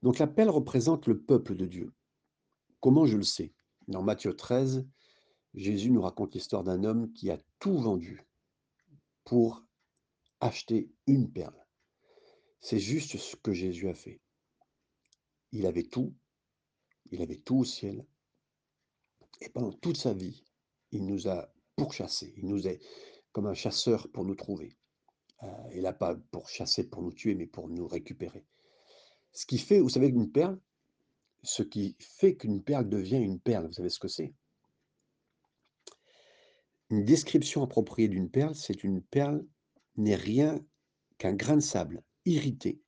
Donc 0.02 0.18
la 0.18 0.26
perle 0.26 0.50
représente 0.50 1.06
le 1.06 1.20
peuple 1.20 1.54
de 1.56 1.66
Dieu. 1.66 1.92
Comment 2.80 3.06
je 3.06 3.16
le 3.16 3.22
sais? 3.22 3.54
Dans 3.88 4.02
Matthieu 4.02 4.36
13, 4.36 4.86
Jésus 5.54 5.90
nous 5.90 6.02
raconte 6.02 6.34
l'histoire 6.34 6.64
d'un 6.64 6.84
homme 6.84 7.12
qui 7.12 7.30
a 7.30 7.38
tout 7.58 7.78
vendu 7.78 8.22
pour 9.24 9.64
acheter 10.40 10.92
une 11.06 11.32
perle. 11.32 11.64
C'est 12.60 12.78
juste 12.78 13.16
ce 13.16 13.36
que 13.36 13.52
Jésus 13.52 13.88
a 13.88 13.94
fait. 13.94 14.20
Il 15.52 15.66
avait 15.66 15.84
tout, 15.84 16.14
il 17.10 17.22
avait 17.22 17.38
tout 17.38 17.56
au 17.56 17.64
ciel, 17.64 18.06
et 19.40 19.48
pendant 19.48 19.72
toute 19.72 19.96
sa 19.96 20.12
vie, 20.12 20.44
il 20.96 21.06
nous 21.06 21.28
a 21.28 21.52
pourchassés, 21.76 22.34
il 22.36 22.48
nous 22.48 22.66
est 22.66 22.80
comme 23.32 23.46
un 23.46 23.54
chasseur 23.54 24.08
pour 24.12 24.24
nous 24.24 24.34
trouver. 24.34 24.76
Euh, 25.42 25.46
il 25.74 25.82
n'a 25.82 25.92
pas 25.92 26.16
pour 26.30 26.48
chasser, 26.48 26.88
pour 26.88 27.02
nous 27.02 27.12
tuer, 27.12 27.34
mais 27.34 27.46
pour 27.46 27.68
nous 27.68 27.86
récupérer. 27.86 28.46
Ce 29.32 29.44
qui 29.44 29.58
fait, 29.58 29.80
vous 29.80 29.90
savez, 29.90 30.08
une 30.08 30.32
perle, 30.32 30.58
ce 31.42 31.62
qui 31.62 31.96
fait 32.00 32.36
qu'une 32.36 32.62
perle 32.62 32.88
devient 32.88 33.18
une 33.18 33.38
perle, 33.38 33.66
vous 33.66 33.74
savez 33.74 33.90
ce 33.90 33.98
que 33.98 34.08
c'est? 34.08 34.32
Une 36.88 37.04
description 37.04 37.62
appropriée 37.62 38.08
d'une 38.08 38.30
perle, 38.30 38.54
c'est 38.54 38.82
une 38.84 39.02
perle 39.02 39.44
n'est 39.96 40.14
rien 40.16 40.64
qu'un 41.18 41.34
grain 41.34 41.56
de 41.56 41.60
sable 41.60 42.02
irrité, 42.24 42.80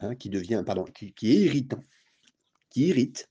hein, 0.00 0.16
qui 0.16 0.30
devient, 0.30 0.62
pardon, 0.66 0.84
qui, 0.84 1.14
qui 1.14 1.30
est 1.30 1.40
irritant, 1.40 1.82
qui 2.70 2.88
irrite, 2.88 3.28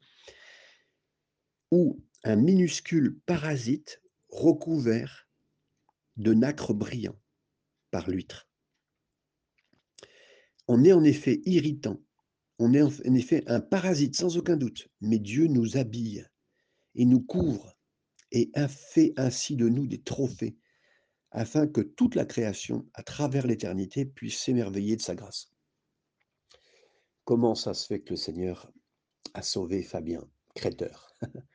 ou 1.72 2.02
un 2.24 2.36
minuscule 2.36 3.20
parasite 3.26 4.02
recouvert 4.30 5.28
de 6.18 6.34
nacre 6.34 6.74
brillant 6.74 7.20
par 7.90 8.10
l'huître. 8.10 8.48
On 10.68 10.84
est 10.84 10.94
en 10.94 11.04
effet 11.04 11.42
irritant, 11.46 12.02
on 12.60 12.74
est 12.74 12.82
en 12.82 13.14
effet 13.16 13.44
un 13.48 13.60
parasite 13.60 14.16
sans 14.16 14.38
aucun 14.38 14.56
doute, 14.56 14.88
mais 15.02 15.20
Dieu 15.20 15.48
nous 15.48 15.78
habille 15.78 16.26
et 16.96 17.06
nous 17.06 17.22
couvre 17.22 17.76
et 18.32 18.52
fait 18.70 19.14
ainsi 19.18 19.56
de 19.56 19.68
nous 19.68 19.88
des 19.88 20.02
trophées, 20.02 20.58
afin 21.32 21.68
que 21.68 21.82
toute 21.82 22.16
la 22.16 22.26
création, 22.26 22.88
à 22.94 23.04
travers 23.04 23.46
l'éternité, 23.48 24.06
puisse 24.06 24.40
s'émerveiller 24.40 24.96
de 24.96 25.02
sa 25.02 25.16
grâce. 25.16 25.52
Comment 27.26 27.56
ça 27.56 27.74
se 27.74 27.88
fait 27.88 28.02
que 28.02 28.12
le 28.12 28.18
Seigneur 28.18 28.72
a 29.34 29.42
sauvé 29.42 29.84
Fabien, 29.84 30.24
créateur? 30.56 31.16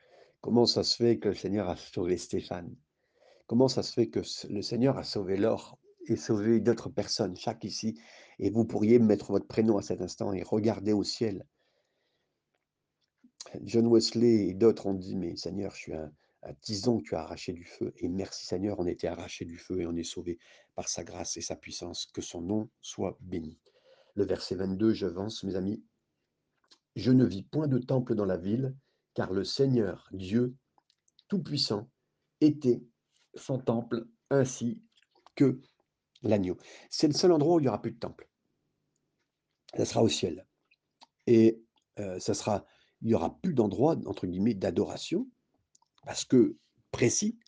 Comment 0.46 0.64
ça 0.64 0.85
se 0.85 0.94
fait 0.94 1.18
que 1.18 1.30
le 1.30 1.35
Seigneur 1.35 1.68
a 1.68 1.74
sauvé 1.74 2.16
Stéphane? 2.16 2.72
Comment 3.48 3.66
ça 3.66 3.82
se 3.82 3.92
fait 3.92 4.11
que 4.11 4.20
le 4.48 4.62
Seigneur 4.62 4.96
a 4.96 5.02
sauvé 5.02 5.37
Laure 5.37 5.76
et 6.06 6.14
sauvé 6.14 6.61
d'autres 6.61 6.88
personnes, 6.88 7.35
chaque 7.35 7.64
ici? 7.64 7.98
Et 8.38 8.50
vous 8.50 8.64
pourriez 8.64 9.00
mettre 9.00 9.32
votre 9.32 9.48
prénom 9.48 9.76
à 9.76 9.82
cet 9.82 10.00
instant 10.02 10.32
et 10.32 10.44
regarder 10.44 10.92
au 10.92 11.02
ciel. 11.02 11.44
John 13.62 13.88
Wesley 13.88 14.46
et 14.46 14.54
d'autres 14.54 14.87
ont 14.87 14.94
dit, 14.94 15.16
mais 15.16 15.35
Seigneur, 15.35 15.72
je 15.72 15.78
suis 15.78 15.94
un, 15.94 16.12
tison 16.61 17.00
que 17.00 17.09
tu 17.09 17.16
as 17.16 17.22
arraché 17.22 17.52
du 17.52 17.64
feu. 17.64 17.92
Et 17.96 18.06
merci 18.06 18.46
Seigneur, 18.46 18.78
on 18.78 18.87
était 18.87 19.09
arraché 19.09 19.46
du 19.46 19.59
feu 19.59 19.80
et 19.80 19.87
on 19.88 19.96
est 19.96 20.04
sauvé 20.04 20.38
par 20.76 20.88
sa 20.88 21.02
grâce 21.02 21.37
et 21.37 21.42
sa 21.42 21.56
puissance. 21.56 22.06
Que 22.14 22.22
son 22.22 22.40
nom 22.40 22.70
soit 22.82 23.18
béni. 23.20 23.59
Le 24.14 24.24
verset 24.24 24.54
22, 24.54 24.92
j'avance, 24.92 25.42
mes 25.42 25.56
amis. 25.56 25.82
Je 26.94 27.11
ne 27.11 27.24
vis 27.24 27.42
point 27.42 27.66
de 27.66 27.78
temple 27.78 28.14
dans 28.14 28.24
la 28.24 28.37
ville, 28.37 28.76
car 29.16 29.33
le 29.33 29.44
Seigneur, 29.44 30.09
Dieu 30.12 30.55
Tout-Puissant, 31.29 31.90
était 32.42 32.83
son 33.35 33.59
temple, 33.59 34.07
ainsi 34.31 34.83
que 35.35 35.59
l'agneau. 36.22 36.59
C'est 36.90 37.07
le 37.07 37.14
seul 37.14 37.33
endroit 37.33 37.57
où 37.57 37.59
il 37.59 37.62
n'y 37.62 37.68
aura 37.68 37.81
plus 37.81 37.92
de 37.92 37.98
temple. 37.98 38.29
Ça 39.74 39.87
sera 39.87 40.02
au 40.02 40.09
ciel. 40.09 40.46
Et 41.26 41.62
euh, 41.98 42.20
ça 42.20 42.35
sera, 42.35 42.66
il 43.00 43.09
n'y 43.09 43.14
aura 43.14 43.38
plus 43.40 43.55
d'endroit, 43.55 43.96
entre 44.05 44.26
guillemets, 44.26 44.55
d'adoration, 44.55 45.26
parce 46.05 46.26
que 46.26 46.57
précis. 46.90 47.38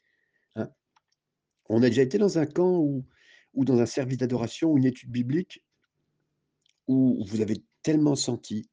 Hein. 0.56 0.70
On 1.68 1.82
a 1.82 1.90
déjà 1.90 2.02
été 2.02 2.16
dans 2.16 2.38
un 2.38 2.46
camp 2.46 2.78
ou, 2.78 3.04
ou 3.52 3.66
dans 3.66 3.78
un 3.78 3.86
service 3.86 4.16
d'adoration, 4.16 4.74
une 4.78 4.86
étude 4.86 5.10
biblique, 5.10 5.62
où 6.86 7.22
vous 7.26 7.42
avez 7.42 7.62
tellement 7.82 8.16
senti 8.16 8.70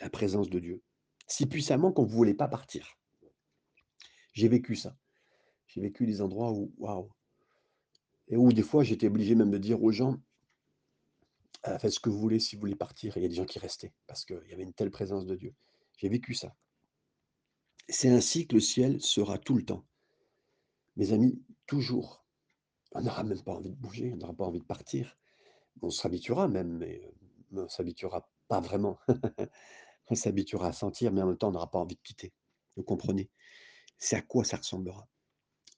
la 0.00 0.10
présence 0.10 0.48
de 0.48 0.60
Dieu 0.60 0.82
si 1.26 1.46
puissamment 1.46 1.92
qu'on 1.92 2.04
ne 2.04 2.10
voulait 2.10 2.34
pas 2.34 2.48
partir. 2.48 2.98
J'ai 4.32 4.48
vécu 4.48 4.76
ça. 4.76 4.96
J'ai 5.66 5.80
vécu 5.80 6.06
des 6.06 6.20
endroits 6.20 6.52
où, 6.52 6.72
waouh, 6.78 7.10
et 8.28 8.36
où 8.36 8.52
des 8.52 8.62
fois 8.62 8.82
j'étais 8.82 9.06
obligé 9.06 9.34
même 9.34 9.50
de 9.50 9.58
dire 9.58 9.82
aux 9.82 9.92
gens, 9.92 10.16
«Ah, 11.62 11.78
faites 11.78 11.92
ce 11.92 12.00
que 12.00 12.10
vous 12.10 12.18
voulez 12.18 12.38
si 12.38 12.54
vous 12.54 12.60
voulez 12.60 12.76
partir. 12.76 13.16
Et 13.16 13.20
il 13.20 13.22
y 13.24 13.26
a 13.26 13.28
des 13.28 13.34
gens 13.34 13.44
qui 13.44 13.58
restaient 13.58 13.92
parce 14.06 14.24
qu'il 14.24 14.40
y 14.48 14.52
avait 14.52 14.62
une 14.62 14.72
telle 14.72 14.90
présence 14.90 15.26
de 15.26 15.34
Dieu. 15.34 15.54
J'ai 15.96 16.08
vécu 16.08 16.34
ça. 16.34 16.54
C'est 17.88 18.08
ainsi 18.08 18.46
que 18.46 18.54
le 18.54 18.60
ciel 18.60 19.00
sera 19.00 19.38
tout 19.38 19.56
le 19.56 19.64
temps. 19.64 19.84
Mes 20.96 21.12
amis, 21.12 21.42
toujours. 21.66 22.24
On 22.92 23.02
n'aura 23.02 23.24
même 23.24 23.42
pas 23.42 23.52
envie 23.52 23.70
de 23.70 23.76
bouger, 23.76 24.12
on 24.12 24.16
n'aura 24.16 24.32
pas 24.32 24.44
envie 24.44 24.60
de 24.60 24.64
partir. 24.64 25.18
On 25.82 25.90
s'habituera 25.90 26.48
même, 26.48 26.78
mais 26.78 27.12
on 27.52 27.62
ne 27.64 27.68
s'habituera 27.68 28.28
pas 28.48 28.60
vraiment. 28.60 28.98
On 30.08 30.14
s'habituera 30.14 30.68
à 30.68 30.72
sentir, 30.72 31.12
mais 31.12 31.22
en 31.22 31.26
même 31.26 31.38
temps, 31.38 31.48
on 31.48 31.52
n'aura 31.52 31.70
pas 31.70 31.78
envie 31.78 31.96
de 31.96 32.00
quitter. 32.02 32.32
Vous 32.76 32.82
comprenez? 32.82 33.30
C'est 33.98 34.16
à 34.16 34.22
quoi 34.22 34.44
ça 34.44 34.56
ressemblera? 34.58 35.08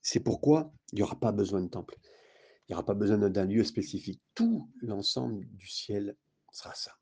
C'est 0.03 0.21
pourquoi 0.21 0.73
il 0.93 0.97
n'y 0.97 1.03
aura 1.03 1.19
pas 1.19 1.33
besoin 1.33 1.63
de 1.63 1.69
temple. 1.69 1.97
Il 2.69 2.73
n'y 2.73 2.75
aura 2.75 2.85
pas 2.85 2.95
besoin 2.95 3.19
d'un 3.19 3.45
lieu 3.47 3.65
spécifique. 3.65 4.21
Tout 4.35 4.71
l'ensemble 4.83 5.47
du 5.47 5.67
ciel 5.67 6.17
sera 6.53 6.75
ça. 6.75 6.93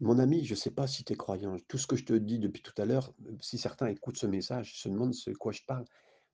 Mon 0.00 0.18
ami, 0.18 0.44
je 0.44 0.54
ne 0.54 0.58
sais 0.58 0.70
pas 0.70 0.86
si 0.86 1.04
tu 1.04 1.12
es 1.12 1.16
croyant. 1.16 1.56
Tout 1.68 1.78
ce 1.78 1.86
que 1.86 1.96
je 1.96 2.04
te 2.04 2.12
dis 2.12 2.38
depuis 2.38 2.62
tout 2.62 2.74
à 2.78 2.84
l'heure, 2.84 3.12
si 3.40 3.58
certains 3.58 3.86
écoutent 3.86 4.16
ce 4.16 4.26
message, 4.26 4.76
se 4.80 4.88
demandent 4.88 5.14
de 5.26 5.34
quoi 5.34 5.52
je 5.52 5.62
parle. 5.66 5.84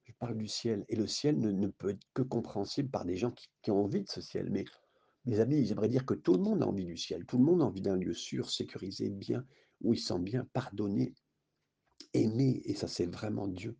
Je 0.04 0.12
parle 0.14 0.38
du 0.38 0.48
ciel. 0.48 0.87
Et 0.88 0.96
le 0.96 1.07
ciel 1.07 1.38
ne, 1.38 1.66
peut 1.66 1.90
être 1.90 2.07
que 2.14 2.22
compréhensible 2.22 2.88
par 2.90 3.04
des 3.04 3.16
gens 3.16 3.31
qui, 3.31 3.48
qui 3.62 3.70
ont 3.70 3.85
envie 3.85 4.02
de 4.02 4.09
ce 4.09 4.22
ciel. 4.22 4.48
Mais 4.50 4.64
mes 5.29 5.41
amis, 5.41 5.67
j'aimerais 5.67 5.88
dire 5.88 6.07
que 6.07 6.14
tout 6.14 6.35
le 6.35 6.43
monde 6.43 6.62
a 6.62 6.67
envie 6.67 6.87
du 6.87 6.97
ciel, 6.97 7.25
tout 7.27 7.38
le 7.38 7.45
monde 7.45 7.62
a 7.62 7.67
envie 7.67 7.83
d'un 7.83 7.97
lieu 7.97 8.14
sûr, 8.14 8.51
sécurisé, 8.51 9.11
bien, 9.11 9.45
où 9.83 9.95
il 9.95 9.99
sent 9.99 10.19
bien 10.19 10.47
pardonné, 10.53 11.14
aimé, 12.14 12.62
et 12.64 12.75
ça 12.75 12.88
c'est 12.88 13.07
vraiment 13.07 13.47
Dieu. 13.47 13.77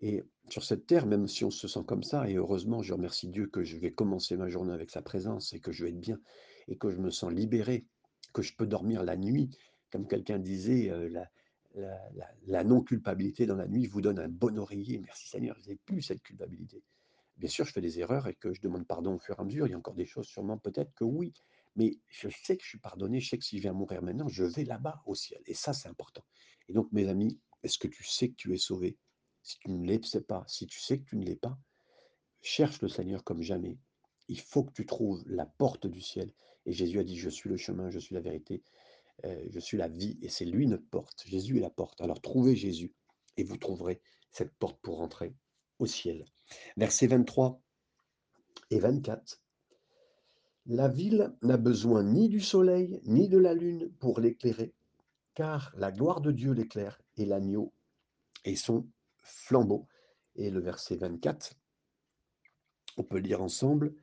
Et 0.00 0.22
sur 0.50 0.64
cette 0.64 0.86
terre, 0.86 1.06
même 1.06 1.28
si 1.28 1.44
on 1.44 1.50
se 1.50 1.68
sent 1.68 1.84
comme 1.86 2.02
ça, 2.02 2.28
et 2.28 2.34
heureusement, 2.34 2.82
je 2.82 2.92
remercie 2.92 3.28
Dieu 3.28 3.46
que 3.46 3.62
je 3.62 3.78
vais 3.78 3.92
commencer 3.92 4.36
ma 4.36 4.48
journée 4.48 4.72
avec 4.72 4.90
sa 4.90 5.00
présence 5.00 5.52
et 5.52 5.60
que 5.60 5.72
je 5.72 5.84
vais 5.84 5.90
être 5.90 6.00
bien, 6.00 6.20
et 6.68 6.76
que 6.76 6.90
je 6.90 6.98
me 6.98 7.10
sens 7.10 7.32
libéré, 7.32 7.86
que 8.32 8.42
je 8.42 8.54
peux 8.54 8.66
dormir 8.66 9.04
la 9.04 9.16
nuit, 9.16 9.56
comme 9.90 10.08
quelqu'un 10.08 10.38
disait, 10.38 10.90
euh, 10.90 11.08
la, 11.08 11.30
la- 12.46 12.64
non-culpabilité 12.64 13.46
dans 13.46 13.56
la 13.56 13.68
nuit 13.68 13.86
vous 13.86 14.00
donne 14.00 14.18
un 14.18 14.28
bon 14.28 14.58
oreiller. 14.58 14.98
Merci 14.98 15.28
Seigneur, 15.28 15.56
je 15.60 15.70
n'ai 15.70 15.76
plus 15.76 16.02
cette 16.02 16.22
culpabilité. 16.22 16.82
Bien 17.36 17.48
sûr, 17.48 17.64
je 17.64 17.72
fais 17.72 17.80
des 17.80 17.98
erreurs 17.98 18.28
et 18.28 18.34
que 18.34 18.52
je 18.52 18.60
demande 18.60 18.86
pardon 18.86 19.14
au 19.14 19.18
fur 19.18 19.36
et 19.36 19.40
à 19.40 19.44
mesure. 19.44 19.66
Il 19.66 19.70
y 19.70 19.74
a 19.74 19.78
encore 19.78 19.94
des 19.94 20.06
choses, 20.06 20.26
sûrement, 20.26 20.58
peut-être 20.58 20.92
que 20.94 21.04
oui. 21.04 21.32
Mais 21.76 21.98
je 22.08 22.28
sais 22.28 22.56
que 22.56 22.62
je 22.62 22.68
suis 22.68 22.78
pardonné. 22.78 23.20
Je 23.20 23.30
sais 23.30 23.38
que 23.38 23.44
si 23.44 23.56
je 23.56 23.62
viens 23.62 23.72
mourir 23.72 24.02
maintenant, 24.02 24.28
je 24.28 24.44
vais 24.44 24.64
là-bas 24.64 25.02
au 25.06 25.14
ciel. 25.14 25.42
Et 25.46 25.54
ça, 25.54 25.72
c'est 25.72 25.88
important. 25.88 26.24
Et 26.68 26.72
donc, 26.72 26.90
mes 26.92 27.08
amis, 27.08 27.40
est-ce 27.62 27.78
que 27.78 27.88
tu 27.88 28.04
sais 28.04 28.28
que 28.28 28.36
tu 28.36 28.54
es 28.54 28.58
sauvé? 28.58 28.96
Si 29.42 29.58
tu 29.58 29.70
ne 29.70 29.86
l'es 29.86 30.00
pas, 30.26 30.44
si 30.46 30.66
tu 30.66 30.80
sais 30.80 31.00
que 31.00 31.04
tu 31.04 31.16
ne 31.16 31.24
l'es 31.24 31.36
pas, 31.36 31.58
cherche 32.40 32.80
le 32.80 32.88
Seigneur 32.88 33.24
comme 33.24 33.42
jamais. 33.42 33.78
Il 34.28 34.40
faut 34.40 34.64
que 34.64 34.72
tu 34.72 34.86
trouves 34.86 35.22
la 35.26 35.46
porte 35.46 35.86
du 35.86 36.00
ciel. 36.00 36.32
Et 36.66 36.72
Jésus 36.72 36.98
a 36.98 37.04
dit, 37.04 37.16
je 37.16 37.28
suis 37.28 37.50
le 37.50 37.56
chemin, 37.56 37.90
je 37.90 37.98
suis 37.98 38.14
la 38.14 38.20
vérité, 38.20 38.62
euh, 39.24 39.44
je 39.50 39.60
suis 39.60 39.76
la 39.76 39.88
vie. 39.88 40.18
Et 40.22 40.28
c'est 40.28 40.44
lui 40.44 40.66
notre 40.66 40.88
porte. 40.88 41.24
Jésus 41.26 41.58
est 41.58 41.60
la 41.60 41.70
porte. 41.70 42.00
Alors 42.00 42.22
trouvez 42.22 42.56
Jésus 42.56 42.94
et 43.36 43.44
vous 43.44 43.56
trouverez 43.56 44.00
cette 44.30 44.54
porte 44.54 44.80
pour 44.80 44.98
rentrer 44.98 45.34
au 45.78 45.86
ciel. 45.86 46.24
Verset 46.76 47.06
23 47.06 47.60
et 48.70 48.78
24. 48.78 49.40
La 50.66 50.88
ville 50.88 51.34
n'a 51.42 51.56
besoin 51.56 52.02
ni 52.02 52.28
du 52.28 52.40
soleil 52.40 53.00
ni 53.04 53.28
de 53.28 53.38
la 53.38 53.54
lune 53.54 53.90
pour 53.98 54.20
l'éclairer, 54.20 54.72
car 55.34 55.72
la 55.76 55.92
gloire 55.92 56.20
de 56.20 56.32
Dieu 56.32 56.52
l'éclaire 56.52 57.00
et 57.16 57.26
l'agneau 57.26 57.72
et 58.44 58.56
son 58.56 58.86
flambeau. 59.20 59.86
Et 60.36 60.50
le 60.50 60.60
verset 60.60 60.96
24, 60.96 61.54
on 62.96 63.04
peut 63.04 63.18
lire 63.18 63.42
ensemble, 63.42 63.94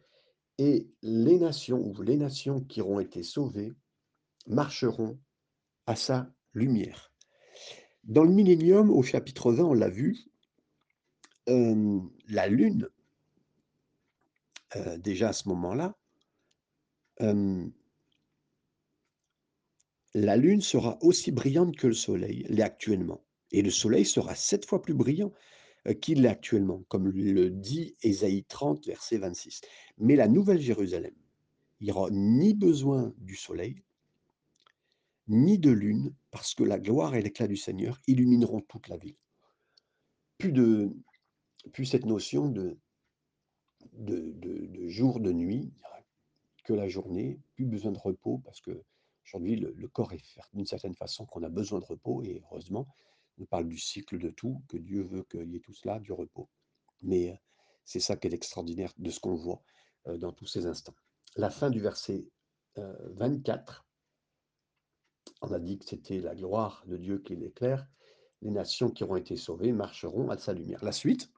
et 0.57 0.87
les 1.01 1.39
nations 1.39 1.81
ou 1.83 2.01
les 2.01 2.17
nations 2.17 2.61
qui 2.61 2.81
auront 2.81 2.99
été 2.99 3.23
sauvées 3.23 3.73
marcheront 4.47 5.19
à 5.87 5.95
sa 5.95 6.31
lumière. 6.53 7.11
Dans 8.03 8.23
le 8.23 8.31
millénium, 8.31 8.89
au 8.91 9.03
chapitre 9.03 9.51
20, 9.51 9.63
on 9.63 9.73
l'a 9.73 9.89
vu, 9.89 10.30
euh, 11.51 11.99
la 12.29 12.47
lune, 12.47 12.87
euh, 14.77 14.97
déjà 14.97 15.29
à 15.29 15.33
ce 15.33 15.49
moment-là, 15.49 15.97
euh, 17.21 17.67
la 20.13 20.37
lune 20.37 20.61
sera 20.61 20.97
aussi 21.01 21.31
brillante 21.31 21.75
que 21.75 21.87
le 21.87 21.93
soleil 21.93 22.45
l'est 22.49 22.63
actuellement. 22.63 23.23
Et 23.51 23.61
le 23.61 23.69
soleil 23.69 24.05
sera 24.05 24.33
sept 24.33 24.65
fois 24.65 24.81
plus 24.81 24.93
brillant 24.93 25.33
qu'il 25.99 26.21
l'est 26.21 26.29
actuellement, 26.29 26.83
comme 26.87 27.09
le 27.09 27.49
dit 27.49 27.95
Ésaïe 28.01 28.45
30, 28.45 28.85
verset 28.87 29.17
26. 29.17 29.61
Mais 29.97 30.15
la 30.15 30.27
nouvelle 30.27 30.61
Jérusalem, 30.61 31.13
il 31.81 31.85
n'y 31.85 31.91
aura 31.91 32.09
ni 32.11 32.53
besoin 32.53 33.13
du 33.17 33.35
soleil, 33.35 33.83
ni 35.27 35.59
de 35.59 35.71
lune, 35.71 36.13
parce 36.29 36.55
que 36.55 36.63
la 36.63 36.79
gloire 36.79 37.15
et 37.15 37.21
l'éclat 37.21 37.47
du 37.47 37.57
Seigneur 37.57 37.99
illumineront 38.07 38.61
toute 38.61 38.87
la 38.87 38.97
ville. 38.97 39.17
Plus, 40.37 40.51
de, 40.51 40.93
plus 41.69 41.85
cette 41.85 42.05
notion 42.05 42.49
de, 42.49 42.77
jour, 44.87 45.19
de 45.19 45.31
nuit, 45.31 45.73
que 46.63 46.73
la 46.73 46.87
journée, 46.87 47.39
plus 47.55 47.65
besoin 47.65 47.91
de 47.91 47.97
repos, 47.97 48.39
parce 48.39 48.61
que 48.61 48.83
aujourd'hui 49.25 49.55
le, 49.55 49.87
corps 49.87 50.13
est 50.13 50.19
fait 50.19 50.41
d'une 50.53 50.65
certaine 50.65 50.95
façon 50.95 51.25
qu'on 51.25 51.43
a 51.43 51.49
besoin 51.49 51.79
de 51.79 51.85
repos, 51.85 52.23
et 52.23 52.41
heureusement, 52.45 52.87
on 53.39 53.45
parle 53.45 53.67
du 53.67 53.77
cycle 53.77 54.19
de 54.19 54.29
tout, 54.29 54.61
que 54.67 54.77
Dieu 54.77 55.03
veut 55.03 55.23
qu'il 55.23 55.51
y 55.51 55.55
ait 55.55 55.61
tout 55.61 55.73
cela, 55.73 55.99
du 55.99 56.11
repos. 56.11 56.49
Mais 57.01 57.39
c'est 57.85 57.99
ça 57.99 58.15
qui 58.15 58.27
est 58.27 58.33
extraordinaire 58.33 58.93
de 58.97 59.09
ce 59.09 59.19
qu'on 59.19 59.35
voit 59.35 59.63
dans 60.05 60.31
tous 60.31 60.45
ces 60.45 60.67
instants. 60.67 60.95
La 61.35 61.49
fin 61.49 61.69
du 61.69 61.79
verset 61.79 62.27
24, 62.75 63.85
on 65.41 65.51
a 65.51 65.59
dit 65.59 65.79
que 65.79 65.85
c'était 65.85 66.19
la 66.19 66.35
gloire 66.35 66.83
de 66.85 66.97
Dieu 66.97 67.19
qui 67.19 67.35
l'éclaire. 67.35 67.87
Les 68.41 68.51
nations 68.51 68.89
qui 68.89 69.03
auront 69.03 69.15
été 69.15 69.37
sauvées 69.37 69.71
marcheront 69.71 70.29
à 70.29 70.37
sa 70.37 70.53
lumière. 70.53 70.83
La 70.83 70.91
suite, 70.91 71.31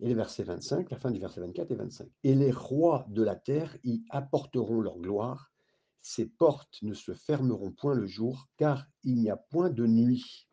et 0.00 0.08
le 0.08 0.14
verset 0.14 0.44
25, 0.44 0.90
la 0.90 0.98
fin 0.98 1.10
du 1.10 1.20
verset 1.20 1.40
24 1.40 1.70
et 1.70 1.74
25. 1.74 2.08
Et 2.24 2.34
les 2.34 2.50
rois 2.50 3.06
de 3.08 3.22
la 3.22 3.36
terre 3.36 3.76
y 3.84 4.04
apporteront 4.10 4.80
leur 4.80 4.98
gloire. 4.98 5.52
Ces 6.02 6.26
portes 6.26 6.78
ne 6.82 6.94
se 6.94 7.12
fermeront 7.12 7.72
point 7.72 7.94
le 7.94 8.06
jour, 8.06 8.48
car 8.56 8.86
il 9.04 9.16
n'y 9.16 9.30
a 9.30 9.36
point 9.36 9.68
de 9.68 9.86
nuit. 9.86 10.48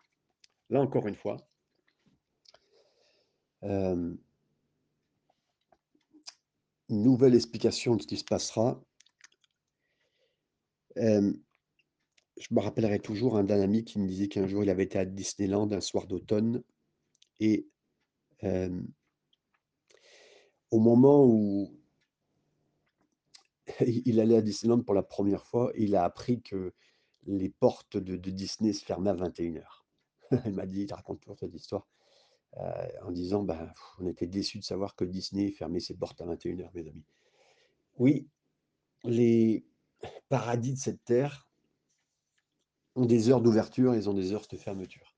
Là 0.70 0.82
encore 0.82 1.08
une 1.08 1.16
fois, 1.16 1.38
euh, 3.64 4.14
nouvelle 6.90 7.36
explication 7.36 7.96
de 7.96 8.02
ce 8.02 8.08
qui 8.08 8.18
se 8.18 8.26
passera. 8.26 8.82
Euh, 10.98 11.34
je 12.40 12.48
me 12.52 12.60
rappellerai 12.60 13.00
toujours 13.00 13.42
d'un 13.44 13.62
ami 13.62 13.84
qui 13.84 14.00
me 14.00 14.08
disait 14.08 14.28
qu'un 14.28 14.48
jour 14.48 14.64
il 14.64 14.70
avait 14.70 14.84
été 14.84 15.00
à 15.00 15.06
Disneyland 15.06 15.72
un 15.72 15.82
soir 15.82 16.06
d'automne 16.06 16.64
et 17.40 17.68
euh, 18.44 18.82
au 20.72 20.80
moment 20.80 21.26
où 21.26 21.78
il 23.80 24.20
allait 24.20 24.38
à 24.38 24.42
Disneyland 24.42 24.82
pour 24.82 24.94
la 24.94 25.04
première 25.04 25.46
fois, 25.46 25.72
il 25.76 25.96
a 25.96 26.04
appris 26.04 26.42
que 26.42 26.74
les 27.26 27.50
portes 27.50 27.98
de, 27.98 28.16
Disney 28.16 28.74
se 28.74 28.84
fermaient 28.84 29.10
à 29.10 29.16
21h. 29.16 29.66
il 30.46 30.54
m'a 30.54 30.66
dit, 30.66 30.84
il 30.84 30.94
raconte 30.94 31.20
toujours 31.20 31.38
cette 31.38 31.54
histoire, 31.54 31.88
euh, 32.58 32.88
en 33.04 33.12
disant, 33.12 33.44
ben, 33.44 33.72
on 34.00 34.08
était 34.08 34.28
déçus 34.28 34.60
de 34.60 34.64
savoir 34.64 34.96
que 34.96 35.06
Disney 35.06 35.52
fermait 35.52 35.80
ses 35.80 35.96
portes 35.96 36.22
à 36.22 36.26
21h, 36.26 36.70
mes 36.74 36.88
amis. 36.88 37.06
Oui, 37.98 38.28
les 39.04 39.66
paradis 40.30 40.74
de 40.74 40.78
cette 40.78 41.04
terre 41.04 41.48
ont 42.96 43.06
des 43.06 43.30
heures 43.30 43.42
d'ouverture, 43.42 43.96
ils 43.96 44.10
ont 44.10 44.14
des 44.14 44.34
heures 44.34 44.48
de 44.50 44.58
fermeture. 44.58 45.16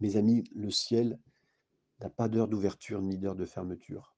Mes 0.00 0.16
amis, 0.16 0.44
le 0.54 0.70
ciel 0.70 1.18
n'a 2.00 2.10
pas 2.10 2.28
d'heure 2.28 2.48
d'ouverture 2.48 3.00
ni 3.00 3.18
d'heure 3.18 3.36
de 3.36 3.44
fermeture. 3.44 4.13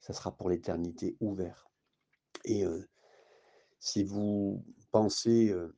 Ça 0.00 0.12
sera 0.12 0.36
pour 0.36 0.48
l'éternité 0.48 1.16
ouvert. 1.20 1.68
Et 2.44 2.64
si 3.80 4.04
vous 4.04 4.64
pensez 4.90 5.50
euh, 5.50 5.76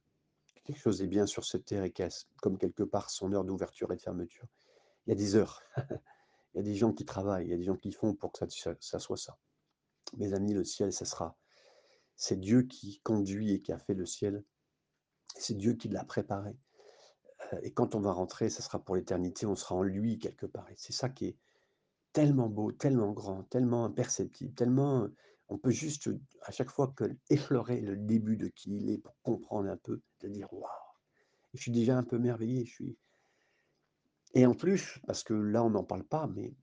que 0.54 0.60
quelque 0.64 0.80
chose 0.80 1.02
est 1.02 1.06
bien 1.06 1.26
sur 1.26 1.44
cette 1.44 1.64
terre 1.64 1.84
et 1.84 1.92
qu'il 1.92 2.08
comme 2.42 2.58
quelque 2.58 2.82
part 2.82 3.10
son 3.10 3.32
heure 3.32 3.44
d'ouverture 3.44 3.92
et 3.92 3.96
de 3.96 4.00
fermeture, 4.00 4.46
il 5.06 5.10
y 5.10 5.12
a 5.12 5.16
des 5.16 5.36
heures. 5.36 5.62
il 6.54 6.56
y 6.56 6.60
a 6.60 6.62
des 6.62 6.74
gens 6.74 6.92
qui 6.92 7.04
travaillent, 7.04 7.46
il 7.46 7.50
y 7.50 7.54
a 7.54 7.56
des 7.56 7.64
gens 7.64 7.76
qui 7.76 7.92
font 7.92 8.14
pour 8.14 8.32
que 8.32 8.48
ça, 8.48 8.74
ça 8.80 8.98
soit 8.98 9.16
ça. 9.16 9.38
Mes 10.16 10.32
amis, 10.32 10.54
le 10.54 10.64
ciel, 10.64 10.92
ça 10.92 11.04
sera. 11.04 11.36
C'est 12.16 12.38
Dieu 12.38 12.62
qui 12.62 13.00
conduit 13.00 13.52
et 13.52 13.62
qui 13.62 13.72
a 13.72 13.78
fait 13.78 13.94
le 13.94 14.06
ciel. 14.06 14.44
C'est 15.36 15.54
Dieu 15.54 15.74
qui 15.74 15.88
l'a 15.88 16.04
préparé. 16.04 16.56
Et 17.62 17.72
quand 17.72 17.94
on 17.94 18.00
va 18.00 18.12
rentrer, 18.12 18.50
ça 18.50 18.62
sera 18.62 18.78
pour 18.78 18.96
l'éternité, 18.96 19.46
on 19.46 19.56
sera 19.56 19.74
en 19.74 19.82
lui 19.82 20.18
quelque 20.18 20.46
part. 20.46 20.68
Et 20.70 20.74
c'est 20.76 20.92
ça 20.92 21.08
qui 21.08 21.26
est 21.26 21.36
tellement 22.12 22.48
beau, 22.48 22.72
tellement 22.72 23.12
grand, 23.12 23.44
tellement 23.44 23.84
imperceptible, 23.84 24.54
tellement... 24.54 25.08
On 25.52 25.58
peut 25.58 25.70
juste, 25.70 26.08
à 26.42 26.52
chaque 26.52 26.70
fois, 26.70 26.92
que 26.96 27.04
effleurer 27.28 27.80
le 27.80 27.96
début 27.96 28.36
de 28.36 28.46
qui 28.46 28.76
il 28.76 28.90
est 28.90 28.98
pour 28.98 29.16
comprendre 29.22 29.68
un 29.68 29.76
peu, 29.76 30.00
de 30.20 30.28
dire 30.28 30.52
waouh. 30.52 30.68
Je 31.54 31.60
suis 31.60 31.72
déjà 31.72 31.96
un 31.96 32.04
peu 32.04 32.18
merveillé. 32.18 32.64
Je 32.64 32.72
suis... 32.72 32.98
Et 34.34 34.46
en 34.46 34.54
plus, 34.54 35.00
parce 35.06 35.24
que 35.24 35.34
là, 35.34 35.64
on 35.64 35.70
n'en 35.70 35.82
parle 35.82 36.04
pas, 36.04 36.28
mais 36.28 36.54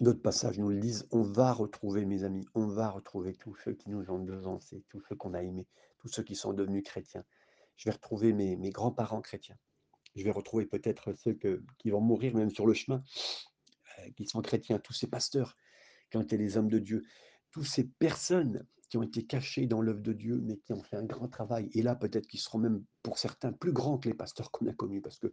d'autres 0.00 0.22
passages 0.22 0.58
nous 0.58 0.68
le 0.68 0.78
disent, 0.78 1.08
on 1.10 1.22
va 1.22 1.52
retrouver, 1.52 2.04
mes 2.04 2.22
amis, 2.22 2.46
on 2.54 2.68
va 2.68 2.90
retrouver 2.90 3.34
tous 3.34 3.56
ceux 3.56 3.72
qui 3.72 3.90
nous 3.90 4.08
ont 4.10 4.20
devancés, 4.20 4.84
tous 4.88 5.00
ceux 5.08 5.16
qu'on 5.16 5.34
a 5.34 5.42
aimés, 5.42 5.66
tous 5.98 6.08
ceux 6.08 6.22
qui 6.22 6.36
sont 6.36 6.52
devenus 6.52 6.84
chrétiens. 6.84 7.24
Je 7.76 7.86
vais 7.86 7.94
retrouver 7.94 8.32
mes, 8.32 8.70
grands-parents 8.70 9.20
chrétiens. 9.20 9.58
Je 10.14 10.22
vais 10.22 10.30
retrouver 10.30 10.66
peut-être 10.66 11.12
ceux 11.14 11.36
qui 11.78 11.90
vont 11.90 12.00
mourir 12.00 12.34
même 12.34 12.50
sur 12.50 12.66
le 12.66 12.74
chemin, 12.74 13.02
qui 14.16 14.26
sont 14.26 14.42
chrétiens, 14.42 14.78
tous 14.78 14.92
ces 14.92 15.06
pasteurs 15.06 15.56
qui 16.10 16.16
ont 16.16 16.22
été 16.22 16.36
les 16.36 16.56
hommes 16.56 16.68
de 16.68 16.78
Dieu, 16.78 17.04
toutes 17.50 17.66
ces 17.66 17.84
personnes 17.84 18.66
qui 18.88 18.98
ont 18.98 19.02
été 19.02 19.24
cachées 19.24 19.66
dans 19.66 19.80
l'œuvre 19.80 20.00
de 20.00 20.12
Dieu, 20.12 20.40
mais 20.44 20.58
qui 20.58 20.72
ont 20.72 20.82
fait 20.82 20.96
un 20.96 21.04
grand 21.04 21.28
travail. 21.28 21.68
Et 21.72 21.82
là, 21.82 21.96
peut-être 21.96 22.26
qu'ils 22.26 22.40
seront 22.40 22.58
même, 22.58 22.84
pour 23.02 23.18
certains, 23.18 23.52
plus 23.52 23.72
grands 23.72 23.98
que 23.98 24.08
les 24.08 24.14
pasteurs 24.14 24.50
qu'on 24.50 24.66
a 24.66 24.72
connus, 24.72 25.00
parce 25.00 25.18
que 25.18 25.32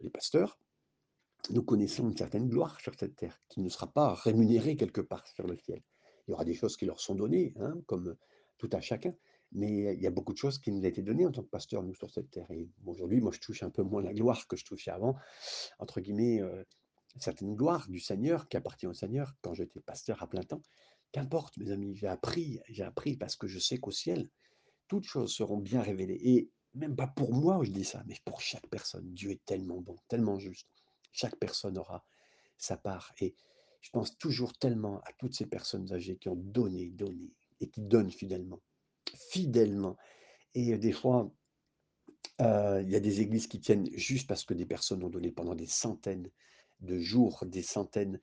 les 0.00 0.10
pasteurs, 0.10 0.58
nous 1.50 1.62
connaissons 1.62 2.08
une 2.08 2.16
certaine 2.16 2.48
gloire 2.48 2.80
sur 2.80 2.94
cette 2.94 3.16
terre, 3.16 3.40
qui 3.48 3.60
ne 3.60 3.68
sera 3.68 3.92
pas 3.92 4.14
rémunérée 4.14 4.76
quelque 4.76 5.00
part 5.00 5.26
sur 5.28 5.46
le 5.46 5.56
ciel. 5.56 5.82
Il 6.26 6.30
y 6.30 6.34
aura 6.34 6.44
des 6.44 6.54
choses 6.54 6.76
qui 6.76 6.86
leur 6.86 7.00
sont 7.00 7.14
données, 7.14 7.54
hein, 7.60 7.74
comme 7.86 8.16
tout 8.58 8.70
à 8.72 8.80
chacun, 8.80 9.14
mais 9.52 9.94
il 9.94 10.00
y 10.00 10.06
a 10.06 10.10
beaucoup 10.10 10.32
de 10.32 10.38
choses 10.38 10.58
qui 10.58 10.72
nous 10.72 10.80
ont 10.80 10.84
été 10.84 11.02
données 11.02 11.26
en 11.26 11.30
tant 11.30 11.42
que 11.42 11.48
pasteur, 11.48 11.82
nous, 11.82 11.94
sur 11.94 12.10
cette 12.10 12.30
terre. 12.30 12.50
Et 12.50 12.68
aujourd'hui, 12.84 13.20
moi, 13.20 13.30
je 13.32 13.40
touche 13.40 13.62
un 13.62 13.70
peu 13.70 13.82
moins 13.82 14.02
la 14.02 14.12
gloire 14.12 14.46
que 14.48 14.56
je 14.56 14.64
touchais 14.64 14.90
avant, 14.90 15.16
entre 15.78 16.00
guillemets, 16.00 16.40
euh, 16.40 16.64
certaine 17.22 17.54
gloire 17.54 17.88
du 17.88 18.00
Seigneur, 18.00 18.48
qui 18.48 18.56
appartient 18.56 18.86
au 18.86 18.94
Seigneur, 18.94 19.34
quand 19.40 19.54
j'étais 19.54 19.80
pasteur 19.80 20.22
à 20.22 20.28
plein 20.28 20.42
temps. 20.42 20.62
Qu'importe, 21.12 21.56
mes 21.56 21.70
amis, 21.70 21.94
j'ai 21.96 22.08
appris, 22.08 22.60
j'ai 22.68 22.82
appris 22.82 23.16
parce 23.16 23.36
que 23.36 23.46
je 23.46 23.58
sais 23.58 23.78
qu'au 23.78 23.90
ciel, 23.90 24.28
toutes 24.88 25.04
choses 25.04 25.32
seront 25.32 25.58
bien 25.58 25.82
révélées. 25.82 26.20
Et 26.22 26.50
même 26.74 26.96
pas 26.96 27.06
pour 27.06 27.32
moi, 27.32 27.60
je 27.62 27.70
dis 27.70 27.84
ça, 27.84 28.02
mais 28.06 28.16
pour 28.24 28.40
chaque 28.40 28.66
personne. 28.68 29.12
Dieu 29.12 29.30
est 29.30 29.44
tellement 29.44 29.80
bon, 29.80 29.96
tellement 30.08 30.38
juste. 30.38 30.68
Chaque 31.12 31.36
personne 31.36 31.78
aura 31.78 32.04
sa 32.58 32.76
part. 32.76 33.12
Et 33.20 33.34
je 33.80 33.90
pense 33.90 34.18
toujours 34.18 34.56
tellement 34.58 35.00
à 35.00 35.12
toutes 35.18 35.34
ces 35.34 35.46
personnes 35.46 35.92
âgées 35.92 36.16
qui 36.16 36.28
ont 36.28 36.36
donné, 36.36 36.90
donné, 36.90 37.32
et 37.60 37.68
qui 37.70 37.80
donnent 37.80 38.10
fidèlement. 38.10 38.60
Fidèlement. 39.30 39.96
Et 40.54 40.76
des 40.76 40.92
fois, 40.92 41.30
Heu, 42.40 42.82
il 42.82 42.90
y 42.90 42.96
a 42.96 43.00
des 43.00 43.20
églises 43.20 43.46
qui 43.46 43.60
tiennent 43.60 43.88
juste 43.94 44.28
parce 44.28 44.44
que 44.44 44.54
des 44.54 44.66
personnes 44.66 45.02
ont 45.02 45.08
donné 45.08 45.32
pendant 45.32 45.54
des 45.54 45.66
centaines 45.66 46.30
de 46.80 46.98
jours, 46.98 47.44
des 47.46 47.62
centaines, 47.62 48.20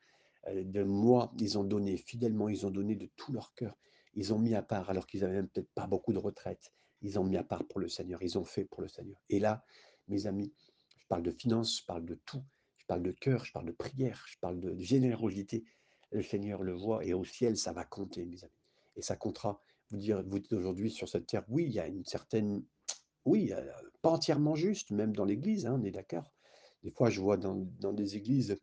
de 0.51 0.83
mois. 0.83 1.31
Ils 1.39 1.57
ont 1.57 1.63
donné 1.63 1.97
fidèlement, 1.97 2.49
ils 2.49 2.65
ont 2.65 2.71
donné 2.71 2.95
de 2.95 3.09
tout 3.15 3.31
leur 3.31 3.53
cœur. 3.53 3.77
Ils 4.15 4.33
ont 4.33 4.39
mis 4.39 4.53
à 4.55 4.61
part 4.61 4.89
alors 4.89 5.07
qu'ils 5.07 5.23
avaient 5.23 5.35
même 5.35 5.47
peut-être 5.47 5.71
pas 5.73 5.87
beaucoup 5.87 6.13
de 6.13 6.19
retraite. 6.19 6.71
Ils 7.01 7.19
ont 7.19 7.23
mis 7.23 7.37
à 7.37 7.43
part 7.43 7.65
pour 7.65 7.79
le 7.79 7.89
Seigneur, 7.89 8.21
ils 8.21 8.37
ont 8.37 8.45
fait 8.45 8.65
pour 8.65 8.81
le 8.81 8.87
Seigneur. 8.87 9.19
Et 9.29 9.39
là, 9.39 9.65
mes 10.07 10.27
amis, 10.27 10.53
je 10.97 11.05
parle 11.07 11.23
de 11.23 11.31
finances, 11.31 11.79
je 11.79 11.85
parle 11.85 12.05
de 12.05 12.15
tout, 12.25 12.43
je 12.77 12.85
parle 12.85 13.03
de 13.03 13.11
cœur, 13.11 13.45
je 13.45 13.51
parle 13.51 13.65
de 13.65 13.71
prière, 13.71 14.23
je 14.27 14.37
parle 14.39 14.59
de 14.59 14.77
générosité. 14.79 15.63
Le 16.11 16.21
Seigneur 16.21 16.61
le 16.61 16.73
voit 16.73 17.03
et 17.03 17.13
au 17.13 17.25
ciel, 17.25 17.57
ça 17.57 17.73
va 17.73 17.83
compter, 17.83 18.25
mes 18.25 18.43
amis. 18.43 18.53
Et 18.95 19.01
ça 19.01 19.15
comptera. 19.15 19.61
Vous 19.89 19.97
dire 19.97 20.23
dites 20.23 20.53
aujourd'hui 20.53 20.91
sur 20.91 21.09
cette 21.09 21.27
terre, 21.27 21.43
oui, 21.49 21.65
il 21.65 21.71
y 21.71 21.79
a 21.79 21.87
une 21.87 22.05
certaine 22.05 22.63
oui, 23.25 23.51
heu, 23.53 23.71
pas 24.01 24.11
entièrement 24.11 24.55
juste, 24.55 24.91
même 24.91 25.15
dans 25.15 25.25
l'église, 25.25 25.65
hein, 25.65 25.77
on 25.79 25.83
est 25.83 25.91
d'accord. 25.91 26.31
Des 26.83 26.91
fois, 26.91 27.09
je 27.09 27.21
vois 27.21 27.37
dans 27.37 27.93
des 27.93 28.17
églises, 28.17 28.57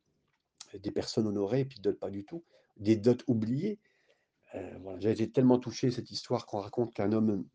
heu, 0.75 0.79
des 0.79 0.91
personnes 0.93 1.27
honorées, 1.27 1.65
puis 1.65 1.81
d'autres 1.81 1.99
pas 1.99 2.11
du 2.11 2.25
tout, 2.25 2.45
des 2.77 2.97
dots 2.97 3.17
oubliées. 3.27 3.79
Voilà, 4.83 4.99
j'ai 5.01 5.11
été 5.11 5.31
tellement 5.31 5.59
touché, 5.61 5.91
cette 5.93 6.11
histoire 6.11 6.47
qu'on 6.47 6.59
raconte 6.61 6.93
qu'un 6.95 7.13
homme, 7.13 7.47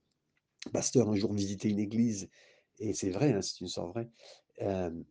pasteur, 0.73 1.09
un 1.09 1.15
jour 1.15 1.33
visitait 1.33 1.69
une 1.69 1.79
église 1.79 2.29
et 2.79 2.93
c'est 2.93 3.09
vrai, 3.11 3.33
hein, 3.33 3.41
c'est 3.41 3.59
une 3.61 3.67
histoire 3.67 3.87
vraie, 3.87 4.09
heu, 4.61 5.05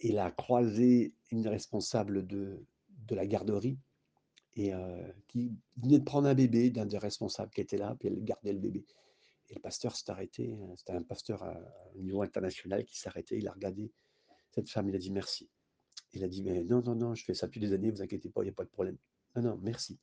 il 0.00 0.18
a 0.18 0.30
croisé 0.30 1.14
une 1.30 1.48
responsable 1.48 2.26
de 2.26 2.64
de 3.08 3.14
la 3.14 3.26
garderie 3.26 3.78
et 4.54 4.72
qui 5.28 5.52
venait 5.76 5.98
de 6.00 6.04
prendre 6.04 6.28
un 6.28 6.34
bébé 6.34 6.70
d'un 6.70 6.86
des 6.86 6.98
responsables 6.98 7.50
qui 7.52 7.60
était 7.60 7.78
là, 7.78 7.96
puis 7.98 8.08
elle 8.08 8.22
gardait 8.24 8.52
le 8.52 8.58
bébé. 8.58 8.84
Et 9.50 9.54
le 9.54 9.60
pasteur 9.60 9.96
s'est 9.96 10.10
arrêté, 10.10 10.50
heu, 10.52 10.74
c'était 10.76 10.92
un 10.94 11.02
pasteur 11.02 11.44
au 11.94 12.02
niveau 12.02 12.22
international 12.22 12.84
qui 12.84 12.98
s'est 12.98 13.08
arrêté, 13.08 13.38
il 13.38 13.48
a 13.48 13.52
regardé 13.52 13.92
cette 14.56 14.70
femme, 14.70 14.88
il 14.88 14.96
a 14.96 14.98
dit: 14.98 15.10
«Merci». 15.10 15.50
Il 16.12 16.24
a 16.24 16.28
dit: 16.28 16.42
«Mais 16.42 16.64
non, 16.64 16.80
non, 16.82 16.94
non, 16.94 17.14
je 17.14 17.24
fais 17.24 17.34
ça 17.34 17.46
depuis 17.46 17.60
des 17.60 17.74
années, 17.74 17.90
vous 17.90 18.00
inquiétez 18.00 18.30
pas, 18.30 18.42
il 18.42 18.46
y 18.46 18.50
a 18.50 18.54
pas 18.54 18.64
de 18.64 18.70
problème». 18.70 18.96
«Non, 19.34 19.42
non, 19.42 19.58
merci». 19.62 20.00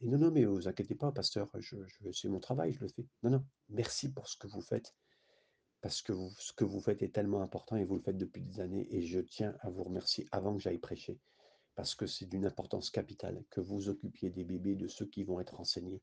Et 0.00 0.06
«Non, 0.06 0.16
non, 0.16 0.30
mais 0.30 0.44
vous 0.44 0.68
inquiétez 0.68 0.94
pas 0.94 1.10
pasteur, 1.10 1.50
je 1.58 1.76
je 1.84 2.12
c'est 2.12 2.28
mon 2.28 2.38
travail, 2.38 2.72
je 2.72 2.80
le 2.80 2.88
fais». 2.88 3.04
«Non, 3.24 3.30
non, 3.30 3.44
merci 3.68 4.12
pour 4.12 4.28
ce 4.28 4.36
que 4.36 4.46
vous 4.46 4.62
faites, 4.62 4.94
parce 5.80 6.02
que 6.02 6.12
ce 6.38 6.52
que 6.52 6.64
vous 6.64 6.80
faites 6.80 7.02
est 7.02 7.12
tellement 7.12 7.42
important 7.42 7.74
et 7.74 7.84
vous 7.84 7.96
le 7.96 8.02
faites 8.02 8.16
depuis 8.16 8.42
des 8.42 8.60
années 8.60 8.86
et 8.94 9.02
je 9.02 9.18
tiens 9.18 9.56
à 9.60 9.70
vous 9.70 9.82
remercier 9.82 10.28
avant 10.30 10.54
que 10.54 10.62
j'aille 10.62 10.78
prêcher, 10.78 11.18
parce 11.74 11.96
que 11.96 12.06
c'est 12.06 12.26
d'une 12.26 12.46
importance 12.46 12.90
capitale 12.90 13.42
que 13.50 13.60
vous 13.60 13.88
occupiez 13.88 14.30
des 14.30 14.44
bébés, 14.44 14.76
de 14.76 14.86
ceux 14.86 15.06
qui 15.06 15.24
vont 15.24 15.40
être 15.40 15.58
enseignés 15.58 16.00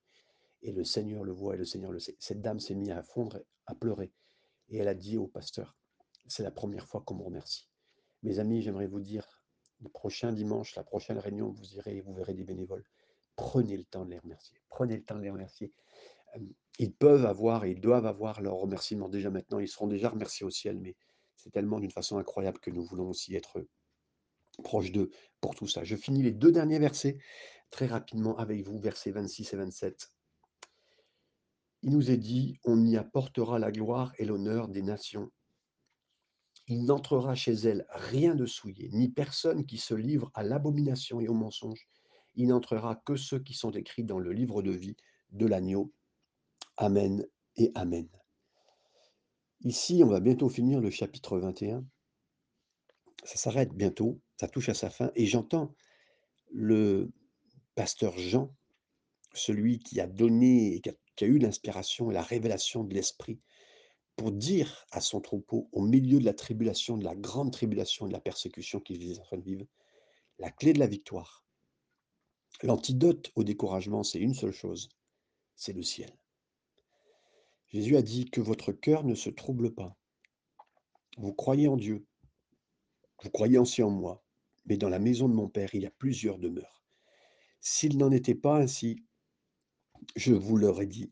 et 0.61 0.73
le 0.73 0.83
Seigneur 0.83 1.23
le 1.23 1.31
voit 1.31 1.55
et 1.55 1.57
le 1.57 1.65
Seigneur 1.65 1.93
le 1.93 1.99
sait». 1.99 2.17
Cette 2.19 2.41
dame 2.41 2.59
s'est 2.59 2.75
mise 2.75 2.89
à 2.91 3.01
fondre, 3.03 3.39
à 3.65 3.75
pleurer. 3.75 4.11
Et 4.69 4.77
elle 4.79 4.89
a 4.89 4.95
dit 4.95 5.17
au 5.17 5.27
pasteur: 5.27 5.77
«C'est 6.27 6.43
la 6.43 6.51
première 6.51 6.87
fois 6.87 7.01
qu'on 7.01 7.15
me 7.15 7.23
remercie». 7.23 7.69
Mes 8.27 8.39
amis, 8.39 8.61
j'aimerais 8.61 8.87
vous 8.87 8.99
dire, 8.99 9.25
le 9.79 9.87
prochain 9.87 10.33
dimanche, 10.33 10.75
la 10.75 10.83
prochaine 10.83 11.17
réunion, 11.17 11.49
vous 11.49 11.75
irez 11.75 11.95
et 11.95 12.01
vous 12.01 12.13
verrez 12.13 12.33
des 12.33 12.43
bénévoles. 12.43 12.83
Prenez 13.37 13.77
le 13.77 13.85
temps 13.85 14.03
de 14.03 14.11
les 14.11 14.19
remercier. 14.19 14.59
Prenez 14.67 14.97
le 14.97 15.03
temps 15.03 15.15
de 15.15 15.21
les 15.21 15.29
remercier. 15.29 15.71
Ils 16.77 16.91
peuvent 16.91 17.25
avoir 17.25 17.63
et 17.63 17.71
ils 17.71 17.79
doivent 17.79 18.05
avoir 18.05 18.41
leur 18.41 18.55
remerciement 18.55 19.07
déjà 19.07 19.29
maintenant. 19.29 19.59
Ils 19.59 19.69
seront 19.69 19.87
déjà 19.87 20.09
remerciés 20.09 20.45
au 20.45 20.49
ciel, 20.49 20.77
mais 20.77 20.97
c'est 21.37 21.51
tellement 21.51 21.79
d'une 21.79 21.91
façon 21.91 22.17
incroyable 22.17 22.59
que 22.59 22.69
nous 22.69 22.83
voulons 22.83 23.07
aussi 23.07 23.33
être 23.33 23.65
proches 24.61 24.91
d'eux 24.91 25.09
pour 25.39 25.55
tout 25.55 25.67
ça. 25.67 25.85
Je 25.85 25.95
finis 25.95 26.21
les 26.21 26.33
2 26.33 26.51
derniers 26.51 26.79
versets 26.79 27.19
très 27.71 27.85
rapidement 27.85 28.35
avec 28.39 28.61
vous, 28.67 28.77
versets 28.77 29.11
26 29.11 29.53
et 29.53 29.55
27. 29.55 30.11
Il 31.83 31.91
nous 31.91 32.11
est 32.11 32.17
dit: 32.17 32.59
«On 32.65 32.85
y 32.85 32.97
apportera 32.97 33.57
la 33.57 33.71
gloire 33.71 34.11
et 34.17 34.25
l'honneur 34.25 34.67
des 34.67 34.81
nations». 34.81 35.31
Il 36.67 36.83
n'entrera 36.83 37.33
chez 37.33 37.53
elle 37.53 37.85
rien 37.89 38.35
de 38.35 38.45
souillé, 38.45 38.89
ni 38.91 39.07
personne 39.07 39.65
qui 39.65 39.77
se 39.77 39.93
livre 39.93 40.29
à 40.33 40.43
l'abomination 40.43 41.21
et 41.21 41.29
au 41.29 41.33
mensonge. 41.33 41.87
Il 42.35 42.49
n'entrera 42.49 42.95
que 42.97 43.15
ceux 43.15 43.39
qui 43.39 43.53
sont 43.53 43.71
écrits 43.71 44.03
dans 44.03 44.19
le 44.19 44.33
livre 44.33 44.61
de 44.61 44.71
vie 44.71 44.97
de 45.31 45.45
l'agneau. 45.45 45.93
Amen 46.75 47.25
et 47.55 47.71
Amen. 47.73 48.07
Ici, 49.61 50.01
on 50.03 50.07
va 50.07 50.19
bientôt 50.19 50.49
finir 50.49 50.81
le 50.81 50.91
chapitre 50.91 51.39
21. 51.39 51.85
Ça 53.23 53.37
s'arrête 53.37 53.73
bientôt, 53.73 54.21
ça 54.39 54.47
touche 54.47 54.69
à 54.69 54.73
sa 54.73 54.89
fin, 54.89 55.11
et 55.15 55.25
j'entends 55.25 55.73
le 56.51 57.11
pasteur 57.75 58.17
Jean, 58.17 58.53
celui 59.33 59.79
qui 59.79 59.99
a 59.99 60.07
donné 60.07 60.75
et 60.75 60.81
qui 60.81 60.89
a, 60.89 60.93
qui 61.15 61.23
a 61.23 61.27
eu 61.27 61.39
l'inspiration 61.39 62.11
et 62.11 62.13
la 62.13 62.21
révélation 62.21 62.83
de 62.83 62.93
l'Esprit 62.93 63.39
pour 64.17 64.31
dire 64.31 64.85
à 64.91 64.99
son 64.99 65.21
troupeau, 65.21 65.69
au 65.71 65.81
milieu 65.81 66.19
de 66.19 66.25
la 66.25 66.33
tribulation, 66.33 66.97
de 66.97 67.03
la 67.03 67.15
grande 67.15 67.53
tribulation 67.53 68.07
de 68.07 68.11
la 68.11 68.19
persécution 68.19 68.79
qu'ils 68.79 69.09
étaient 69.09 69.19
en 69.19 69.23
train 69.23 69.37
de 69.37 69.43
vivre, 69.43 69.65
la 70.39 70.51
clé 70.51 70.73
de 70.73 70.79
la 70.79 70.87
victoire. 70.87 71.45
L'antidote 72.63 73.31
au 73.35 73.43
découragement, 73.43 74.03
c'est 74.03 74.19
une 74.19 74.33
seule 74.33 74.51
chose, 74.51 74.89
c'est 75.55 75.73
le 75.73 75.83
ciel. 75.83 76.11
Jésus 77.67 77.95
a 77.95 78.01
dit 78.01 78.25
que 78.25 78.41
votre 78.41 78.71
cœur 78.71 79.03
ne 79.03 79.13
se 79.13 79.29
trouble 79.29 79.73
pas. 79.73 79.95
Vous 81.17 81.33
croyez 81.33 81.67
en 81.67 81.77
Dieu, 81.77 82.05
vous 83.23 83.29
croyez 83.29 83.59
aussi 83.59 83.83
en 83.83 83.91
moi, 83.91 84.23
mais 84.65 84.77
dans 84.77 84.89
la 84.89 84.99
maison 84.99 85.29
de 85.29 85.33
mon 85.35 85.47
Père, 85.47 85.73
il 85.73 85.83
y 85.83 85.87
a 85.87 85.91
plusieurs 85.91 86.39
demeures. 86.39 86.83
S'il 87.59 87.97
n'en 87.97 88.11
était 88.11 88.35
pas 88.35 88.57
ainsi, 88.57 89.03
je 90.15 90.33
vous 90.33 90.57
l'aurais 90.57 90.87
dit, 90.87 91.11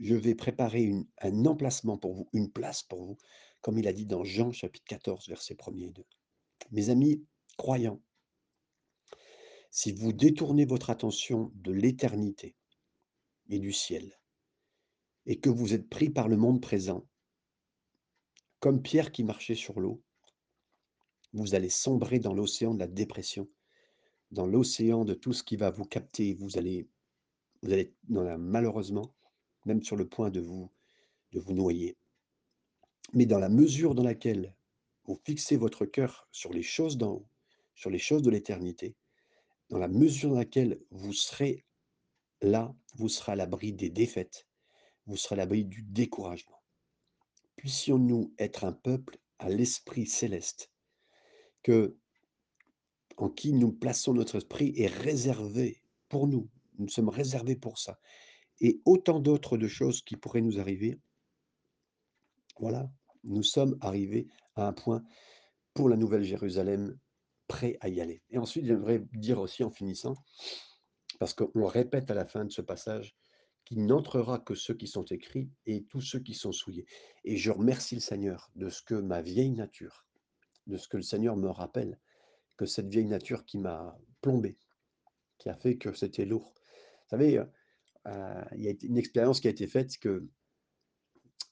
je 0.00 0.14
vais 0.14 0.34
préparer 0.34 0.92
un 1.20 1.46
emplacement 1.46 1.98
pour 1.98 2.14
vous, 2.14 2.28
une 2.32 2.50
place 2.50 2.82
pour 2.82 3.02
vous, 3.02 3.18
comme 3.60 3.78
il 3.78 3.86
a 3.86 3.92
dit 3.92 4.06
dans 4.06 4.24
Jean 4.24 4.52
chapitre 4.52 4.84
14, 4.86 5.28
versets 5.28 5.54
1er 5.54 5.88
et 5.88 5.90
2. 5.90 6.04
Mes 6.72 6.90
amis 6.90 7.24
croyants, 7.56 8.02
si 9.70 9.92
vous 9.92 10.12
détournez 10.12 10.64
votre 10.64 10.90
attention 10.90 11.52
de 11.54 11.72
l'éternité 11.72 12.56
et 13.48 13.58
du 13.58 13.72
ciel, 13.72 14.18
et 15.26 15.38
que 15.38 15.50
vous 15.50 15.72
êtes 15.72 15.88
pris 15.88 16.10
par 16.10 16.28
le 16.28 16.36
monde 16.36 16.60
présent, 16.60 17.06
comme 18.60 18.82
Pierre 18.82 19.12
qui 19.12 19.24
marchait 19.24 19.54
sur 19.54 19.80
l'eau, 19.80 20.02
vous 21.32 21.54
allez 21.54 21.70
sombrer 21.70 22.18
dans 22.18 22.34
l'océan 22.34 22.74
de 22.74 22.80
la 22.80 22.86
dépression, 22.86 23.48
dans 24.30 24.46
l'océan 24.46 25.04
de 25.04 25.14
tout 25.14 25.32
ce 25.32 25.42
qui 25.42 25.56
va 25.56 25.70
vous 25.70 25.84
capter. 25.84 26.34
Vous 26.34 26.58
allez, 26.58 26.88
vous 27.62 27.72
allez 27.72 27.94
malheureusement, 28.08 29.14
même 29.64 29.82
sur 29.82 29.96
le 29.96 30.08
point 30.08 30.30
de 30.30 30.40
vous, 30.40 30.70
de 31.32 31.40
vous 31.40 31.52
noyer. 31.52 31.96
Mais 33.12 33.26
dans 33.26 33.38
la 33.38 33.48
mesure 33.48 33.94
dans 33.94 34.02
laquelle 34.02 34.54
vous 35.04 35.20
fixez 35.24 35.56
votre 35.56 35.84
cœur 35.84 36.28
sur 36.32 36.52
les 36.52 36.62
choses 36.62 36.96
d'en 36.96 37.12
haut, 37.12 37.26
sur 37.74 37.90
les 37.90 37.98
choses 37.98 38.22
de 38.22 38.30
l'éternité, 38.30 38.94
dans 39.68 39.78
la 39.78 39.88
mesure 39.88 40.30
dans 40.30 40.38
laquelle 40.38 40.80
vous 40.90 41.12
serez 41.12 41.64
là, 42.40 42.74
vous 42.94 43.08
serez 43.08 43.32
à 43.32 43.36
l'abri 43.36 43.72
des 43.72 43.90
défaites, 43.90 44.46
vous 45.06 45.16
serez 45.16 45.34
à 45.34 45.38
l'abri 45.38 45.64
du 45.64 45.82
découragement. 45.82 46.62
Puissions-nous 47.56 48.34
être 48.38 48.64
un 48.64 48.72
peuple 48.72 49.18
à 49.38 49.48
l'esprit 49.48 50.06
céleste, 50.06 50.70
en 53.16 53.28
qui 53.28 53.52
nous 53.52 53.72
plaçons 53.72 54.14
notre 54.14 54.36
esprit 54.36 54.72
est 54.76 54.88
réservé 54.88 55.82
pour 56.08 56.26
nous. 56.26 56.48
Nous 56.78 56.88
sommes 56.88 57.08
réservés 57.08 57.56
pour 57.56 57.78
ça. 57.78 57.98
Et 58.62 58.80
autant 58.86 59.20
d'autres 59.20 59.58
de 59.58 59.68
choses 59.68 60.00
qui 60.02 60.16
pourraient 60.16 60.40
nous 60.40 60.58
arriver. 60.58 60.98
Voilà, 62.58 62.90
nous 63.24 63.42
sommes 63.42 63.76
arrivés 63.80 64.28
à 64.54 64.66
un 64.66 64.72
point 64.72 65.02
pour 65.74 65.88
la 65.88 65.96
Nouvelle 65.96 66.22
Jérusalem, 66.22 66.98
prêt 67.48 67.76
à 67.80 67.88
y 67.88 68.00
aller. 68.00 68.22
Et 68.30 68.38
ensuite, 68.38 68.64
j'aimerais 68.64 69.00
dire 69.12 69.40
aussi 69.40 69.64
en 69.64 69.70
finissant, 69.70 70.14
parce 71.18 71.34
qu'on 71.34 71.66
répète 71.66 72.10
à 72.10 72.14
la 72.14 72.24
fin 72.24 72.44
de 72.44 72.50
ce 72.50 72.62
passage, 72.62 73.14
qu'il 73.64 73.86
n'entrera 73.86 74.38
que 74.38 74.54
ceux 74.54 74.74
qui 74.74 74.86
sont 74.86 75.04
écrits 75.04 75.50
et 75.66 75.84
tous 75.84 76.00
ceux 76.00 76.20
qui 76.20 76.34
sont 76.34 76.52
souillés. 76.52 76.86
Et 77.24 77.36
je 77.36 77.50
remercie 77.50 77.94
le 77.96 78.00
Seigneur 78.00 78.50
de 78.56 78.68
ce 78.68 78.82
que 78.82 78.94
ma 78.94 79.22
vieille 79.22 79.52
nature, 79.52 80.06
de 80.66 80.76
ce 80.76 80.88
que 80.88 80.96
le 80.96 81.02
Seigneur 81.02 81.36
me 81.36 81.48
rappelle, 81.48 81.98
que 82.56 82.66
cette 82.66 82.88
vieille 82.88 83.06
nature 83.06 83.44
qui 83.44 83.58
m'a 83.58 83.98
plombé, 84.20 84.56
qui 85.38 85.48
a 85.48 85.54
fait 85.54 85.76
que 85.76 85.92
c'était 85.92 86.24
lourd. 86.24 86.54
Vous 86.54 87.08
savez, 87.10 87.38
heu, 87.38 87.50
il 88.06 88.62
y 88.62 88.68
a 88.68 88.72
une 88.82 88.98
expérience 88.98 89.40
qui 89.40 89.48
a 89.48 89.50
été 89.50 89.66
faite 89.66 89.98
que, 89.98 90.28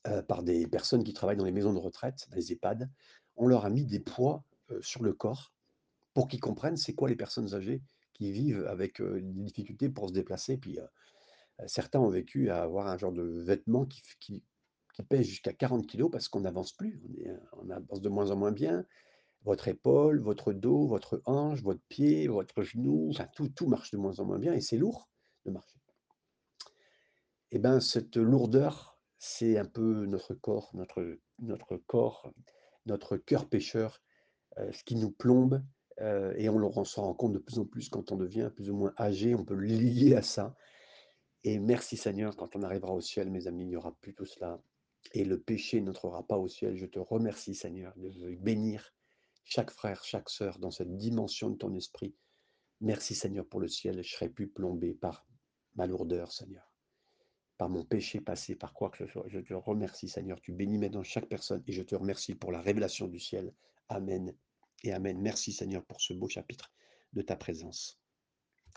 heu, 0.06 0.22
par 0.22 0.42
des 0.42 0.66
personnes 0.66 1.04
qui 1.04 1.12
travaillent 1.12 1.36
dans 1.36 1.44
les 1.44 1.52
maisons 1.52 1.72
de 1.72 1.78
retraite, 1.78 2.26
dans 2.30 2.36
les 2.36 2.52
EHPAD. 2.52 2.90
On 3.36 3.46
leur 3.46 3.64
a 3.64 3.70
mis 3.70 3.86
des 3.86 4.00
poids, 4.00 4.44
heu, 4.70 4.80
sur 4.82 5.02
le 5.02 5.12
corps 5.12 5.54
pour 6.14 6.28
qu'ils 6.28 6.40
comprennent 6.40 6.76
c'est 6.76 6.94
quoi 6.94 7.08
les 7.08 7.16
personnes 7.16 7.54
âgées 7.54 7.82
qui 8.14 8.32
vivent 8.32 8.66
avec, 8.66 9.00
des 9.02 9.20
difficultés 9.22 9.88
pour 9.88 10.08
se 10.08 10.14
déplacer. 10.14 10.58
Puis, 10.58 10.78
certains 11.66 12.00
ont 12.00 12.10
vécu 12.10 12.50
à 12.50 12.62
avoir 12.62 12.88
un 12.88 12.98
genre 12.98 13.12
de 13.12 13.22
vêtement 13.22 13.86
qui 13.86 14.02
pèse 15.08 15.26
jusqu'à 15.26 15.52
40 15.54 15.86
kilogrammes 15.86 16.10
parce 16.10 16.28
qu'on 16.28 16.40
n'avance 16.40 16.72
plus. 16.72 17.02
On 17.54 17.70
avance 17.70 18.02
de 18.02 18.08
moins 18.10 18.30
en 18.30 18.36
moins 18.36 18.52
bien. 18.52 18.84
Votre 19.44 19.68
épaule, 19.68 20.20
votre 20.20 20.52
dos, 20.52 20.86
votre 20.86 21.22
hanche, 21.24 21.62
votre 21.62 21.80
pied, 21.88 22.28
votre 22.28 22.62
genou, 22.62 23.08
enfin 23.10 23.28
tout 23.34 23.48
tout 23.48 23.66
marche 23.68 23.90
de 23.92 23.96
moins 23.98 24.20
en 24.20 24.26
moins 24.26 24.38
bien 24.38 24.52
et 24.52 24.60
c'est 24.60 24.78
lourd 24.78 25.08
de 25.46 25.52
marcher. 25.52 25.79
Et 27.52 27.58
ben, 27.58 27.80
cette 27.80 28.16
lourdeur, 28.16 28.98
c'est 29.18 29.58
un 29.58 29.64
peu 29.64 30.06
notre 30.06 30.34
corps, 30.34 30.70
notre 31.38 31.76
corps, 31.76 32.32
notre 32.86 33.16
cœur 33.16 33.48
pécheur, 33.48 34.00
heu, 34.58 34.72
ce 34.72 34.84
qui 34.84 34.96
nous 34.96 35.10
plombe, 35.10 35.62
heu 36.00 36.32
et 36.36 36.48
on 36.48 36.58
le 36.58 36.84
s'en 36.84 37.02
rend 37.02 37.14
compte 37.14 37.32
de 37.32 37.38
plus 37.38 37.58
en 37.58 37.64
plus 37.64 37.88
quand 37.88 38.12
on 38.12 38.16
devient 38.16 38.50
plus 38.54 38.70
ou 38.70 38.76
moins 38.76 38.94
âgé, 38.98 39.34
on 39.34 39.44
peut 39.44 39.54
lier 39.54 40.14
à 40.14 40.22
ça 40.22 40.54
et 41.42 41.58
merci 41.58 41.96
Seigneur, 41.96 42.36
quand 42.36 42.54
on 42.54 42.62
arrivera 42.62 42.92
au 42.92 43.00
ciel, 43.00 43.30
mes 43.30 43.46
amis, 43.46 43.64
il 43.64 43.68
n'y 43.68 43.76
aura 43.76 43.96
plus 44.00 44.14
tout 44.14 44.26
cela 44.26 44.62
et 45.14 45.24
le 45.24 45.40
péché 45.40 45.80
n'entrera 45.80 46.26
pas 46.26 46.36
au 46.36 46.48
ciel. 46.48 46.76
Je 46.76 46.84
te 46.84 46.98
remercie 46.98 47.54
Seigneur 47.54 47.94
de 47.96 48.34
bénir 48.36 48.94
chaque 49.44 49.70
frère, 49.70 50.04
chaque 50.04 50.28
sœur 50.28 50.58
dans 50.58 50.70
cette 50.70 50.96
dimension 50.96 51.48
de 51.50 51.56
ton 51.56 51.74
esprit. 51.74 52.14
Merci 52.82 53.14
Seigneur 53.14 53.46
pour 53.46 53.60
le 53.60 53.68
ciel, 53.68 54.02
je 54.02 54.14
serai 54.14 54.28
plus 54.28 54.48
plombé 54.48 54.92
par 54.92 55.26
ma 55.76 55.86
lourdeur, 55.86 56.30
Seigneur, 56.30 56.69
par 57.60 57.68
mon 57.68 57.84
péché 57.84 58.22
passé, 58.22 58.54
par 58.54 58.72
quoi 58.72 58.88
que 58.88 58.96
ce 58.96 59.06
soit. 59.06 59.26
Je 59.28 59.38
te 59.38 59.52
remercie 59.52 60.08
Seigneur, 60.08 60.40
tu 60.40 60.50
bénis 60.50 60.78
maintenant 60.78 61.02
chaque 61.02 61.26
personne 61.26 61.62
et 61.66 61.72
je 61.72 61.82
te 61.82 61.94
remercie 61.94 62.34
pour 62.34 62.52
la 62.52 62.62
révélation 62.62 63.06
du 63.06 63.20
ciel. 63.20 63.52
Amen 63.90 64.34
et 64.82 64.94
Amen. 64.94 65.20
Merci 65.20 65.52
Seigneur 65.52 65.84
pour 65.84 66.00
ce 66.00 66.14
beau 66.14 66.26
chapitre 66.26 66.72
de 67.12 67.20
ta 67.20 67.36
présence. 67.36 67.99